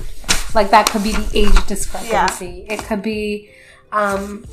Like 0.56 0.72
that 0.72 0.90
could 0.90 1.04
be 1.04 1.12
the 1.12 1.30
age 1.34 1.68
discrepancy. 1.68 2.66
It 2.70 2.80
could 2.84 3.02
be 3.04 3.52
um, 3.92 4.46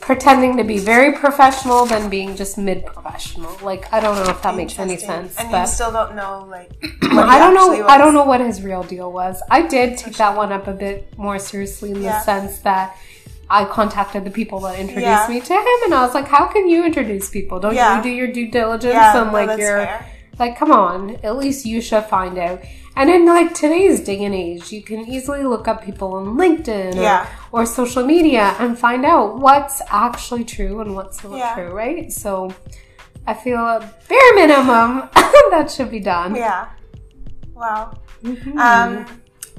pretending 0.00 0.56
to 0.56 0.64
be 0.64 0.78
very 0.78 1.12
professional 1.12 1.84
than 1.86 2.08
being 2.08 2.36
just 2.36 2.56
mid 2.58 2.86
professional. 2.86 3.56
Like 3.62 3.92
I 3.92 4.00
don't 4.00 4.16
know 4.16 4.30
if 4.30 4.40
that 4.42 4.54
makes 4.56 4.78
any 4.78 4.96
sense. 4.96 5.36
And 5.36 5.50
but 5.50 5.62
you 5.62 5.66
still 5.66 5.92
don't 5.92 6.14
know 6.16 6.46
like. 6.48 6.70
I 7.02 7.38
don't 7.38 7.54
know. 7.54 7.86
I 7.86 7.98
don't 7.98 8.14
know 8.14 8.24
what 8.24 8.40
his 8.40 8.62
real 8.62 8.82
deal 8.82 9.12
was. 9.12 9.42
I 9.50 9.62
did 9.66 9.98
take 9.98 10.16
that 10.16 10.36
one 10.36 10.52
up 10.52 10.66
a 10.68 10.72
bit 10.72 11.16
more 11.18 11.38
seriously 11.38 11.90
in 11.90 11.96
the 11.98 12.04
Yeah. 12.04 12.20
sense 12.22 12.58
that 12.60 12.96
I 13.48 13.64
contacted 13.64 14.24
the 14.24 14.30
people 14.30 14.60
that 14.60 14.78
introduced 14.78 15.06
Yeah. 15.06 15.26
me 15.28 15.40
to 15.40 15.52
him, 15.54 15.78
and 15.84 15.94
I 15.94 16.02
was 16.04 16.14
like, 16.14 16.26
"How 16.28 16.46
can 16.46 16.68
you 16.68 16.84
introduce 16.84 17.30
people? 17.30 17.60
Don't 17.60 17.74
Yeah. 17.74 17.96
you 17.98 18.02
do 18.02 18.08
your 18.10 18.26
due 18.28 18.50
diligence 18.50 18.94
Yeah, 18.94 19.18
and 19.22 19.26
no, 19.28 19.32
like 19.32 19.58
your 19.58 19.78
fair. 19.84 20.06
like, 20.38 20.58
come 20.58 20.72
on, 20.72 21.16
at 21.22 21.36
least 21.36 21.64
you 21.66 21.80
should 21.80 22.04
find 22.04 22.38
out." 22.38 22.60
And 22.98 23.10
in 23.10 23.26
like 23.26 23.52
today's 23.52 24.00
day 24.00 24.24
and 24.24 24.34
age, 24.34 24.72
you 24.72 24.82
can 24.82 25.00
easily 25.06 25.42
look 25.44 25.68
up 25.68 25.84
people 25.84 26.14
on 26.14 26.36
LinkedIn 26.38 26.96
or, 26.96 27.02
Yeah. 27.02 27.26
or 27.52 27.66
social 27.66 28.04
media 28.06 28.54
and 28.58 28.78
find 28.78 29.04
out 29.04 29.38
what's 29.38 29.82
actually 29.90 30.44
true 30.44 30.80
and 30.80 30.94
what's 30.94 31.22
not 31.22 31.36
Yeah. 31.36 31.54
true, 31.54 31.72
right? 31.74 32.10
So 32.10 32.50
I 33.26 33.34
feel 33.34 33.58
a 33.58 33.80
bare 34.08 34.34
minimum 34.34 35.10
that 35.50 35.70
should 35.70 35.90
be 35.90 36.00
done. 36.00 36.34
Yeah. 36.36 36.68
Wow. 37.54 37.92
Mhm. 38.22 38.56
Um, 38.58 39.04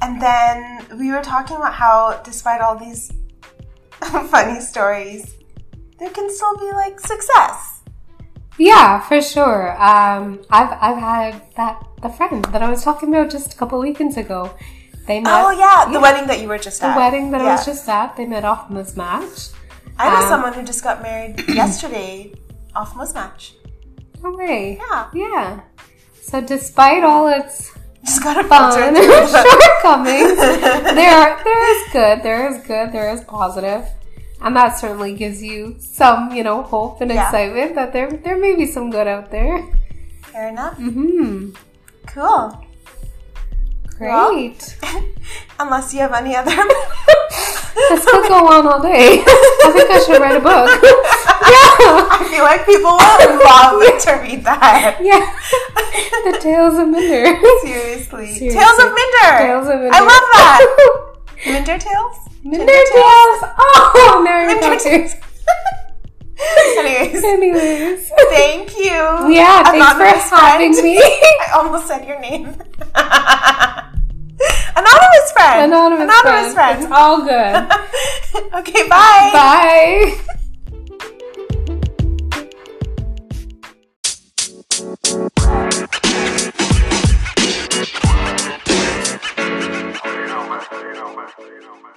and 0.01 0.19
then 0.21 0.85
we 0.99 1.11
were 1.11 1.21
talking 1.21 1.57
about 1.57 1.73
how, 1.73 2.19
despite 2.23 2.59
all 2.61 2.75
these 2.75 3.11
funny 4.01 4.59
stories, 4.61 5.35
there 5.99 6.09
can 6.09 6.27
still 6.33 6.57
be 6.57 6.71
like 6.71 6.99
success. 6.99 7.76
Yeah, 8.57 8.99
for 9.01 9.21
sure. 9.21 9.71
Um, 9.81 10.41
I've 10.49 10.71
I've 10.81 10.97
had 10.97 11.41
that 11.55 11.83
the 12.01 12.09
friend 12.09 12.43
that 12.45 12.61
I 12.61 12.69
was 12.69 12.83
talking 12.83 13.09
about 13.09 13.29
just 13.29 13.53
a 13.53 13.57
couple 13.57 13.79
weekends 13.79 14.17
ago. 14.17 14.51
They 15.05 15.19
met. 15.21 15.31
oh 15.33 15.51
yeah, 15.51 15.91
the 15.91 15.99
wedding 15.99 16.27
that 16.27 16.41
you 16.41 16.47
were 16.49 16.57
just 16.57 16.81
The 16.81 16.87
at. 16.87 16.93
The 16.95 16.99
wedding 16.99 17.31
that 17.31 17.41
I 17.41 17.45
was 17.55 17.65
just 17.65 17.87
at, 17.87 18.17
they 18.17 18.25
met 18.25 18.43
off 18.43 18.69
this 18.69 18.97
match. 18.97 19.49
I 19.97 20.09
know 20.09 20.23
um, 20.23 20.29
someone 20.29 20.53
who 20.53 20.63
just 20.63 20.83
got 20.83 21.01
married 21.01 21.39
yesterday 21.47 22.33
off 22.75 22.93
Muzmatch. 22.93 23.53
No 24.21 24.31
way. 24.31 24.77
Yeah, 24.89 25.09
Yeah. 25.13 25.61
So 26.21 26.41
despite 26.41 27.03
all 27.03 27.27
its 27.29 27.71
just 28.05 28.21
got 28.21 28.37
a 28.43 28.47
fun 28.47 28.71
filter. 28.73 28.83
and 28.83 28.97
through 28.97 29.07
the- 29.07 29.59
shortcomings, 29.59 30.35
there 30.95 31.11
are, 31.15 31.43
there 31.43 31.63
is 31.87 31.93
good, 31.93 32.23
there 32.23 32.47
is 32.51 32.57
good, 32.67 32.91
there 32.91 33.11
is 33.13 33.21
positive, 33.23 33.85
and 34.41 34.55
that 34.55 34.77
certainly 34.79 35.13
gives 35.13 35.41
you 35.41 35.75
some, 35.79 36.31
you 36.31 36.43
know, 36.43 36.61
hope 36.63 37.01
and 37.01 37.11
Yeah. 37.11 37.25
excitement 37.25 37.75
that 37.75 37.93
there 37.93 38.11
there 38.11 38.37
may 38.37 38.55
be 38.55 38.65
some 38.65 38.89
good 38.91 39.07
out 39.07 39.31
there. 39.31 39.63
Fair 40.31 40.49
enough. 40.49 40.75
hmm 40.77 41.49
Cool. 42.07 42.63
Great. 43.97 44.09
Well, 44.09 44.53
unless 45.59 45.93
you 45.93 45.99
have 46.01 46.13
any 46.13 46.35
other. 46.35 46.51
this 47.89 48.05
could 48.05 48.27
go 48.27 48.47
on 48.47 48.65
all 48.67 48.81
day. 48.81 49.21
I 49.25 49.71
think 49.73 49.89
I 49.91 49.99
should 50.05 50.21
write 50.21 50.35
a 50.37 50.39
book. 50.39 50.69
yeah. 50.81 52.07
I 52.09 52.27
feel 52.29 52.43
like 52.43 52.65
people 52.65 52.91
will 52.97 53.37
love 53.41 54.01
to 54.01 54.11
read 54.21 54.43
that. 54.45 54.97
Yeah. 55.01 55.25
The 56.31 56.39
Tales 56.41 56.77
of 56.77 56.87
Minder. 56.89 57.37
Seriously. 57.61 58.33
Seriously. 58.33 58.49
Tales 58.49 58.79
of 58.79 58.89
Minder. 58.93 59.37
Tales 59.37 59.67
of 59.67 59.75
Minder. 59.81 59.93
I 59.93 59.99
love 59.99 60.25
that. 60.33 61.15
Minder 61.45 61.77
Tales? 61.77 62.17
Nintendo 62.47 62.83
Tales. 62.93 63.39
Oh, 63.59 64.23
Nintendo 64.27 64.81
Tales. 64.81 65.15
Anyways. 66.77 67.23
Anyways. 67.23 68.11
Thank 68.29 68.77
you. 68.77 68.93
Yeah, 69.33 69.73
Anonymous 69.73 69.97
thanks 69.97 70.29
for 70.29 70.35
having 70.35 70.73
friend. 70.73 70.85
me. 70.85 70.97
I 71.01 71.51
almost 71.55 71.87
said 71.87 72.07
your 72.07 72.19
name. 72.19 72.45
Anonymous 74.75 75.31
friend. 75.33 75.71
Anonymous, 75.73 76.03
Anonymous 76.03 76.53
friend. 76.53 76.53
friend. 76.53 76.83
It's 76.83 76.91
all 76.91 77.21
good. 77.23 78.53
okay, 78.59 78.87
bye. 78.87 79.31
Bye. 79.33 80.23
you 90.77 90.95
know, 90.95 91.75
man. 91.75 91.96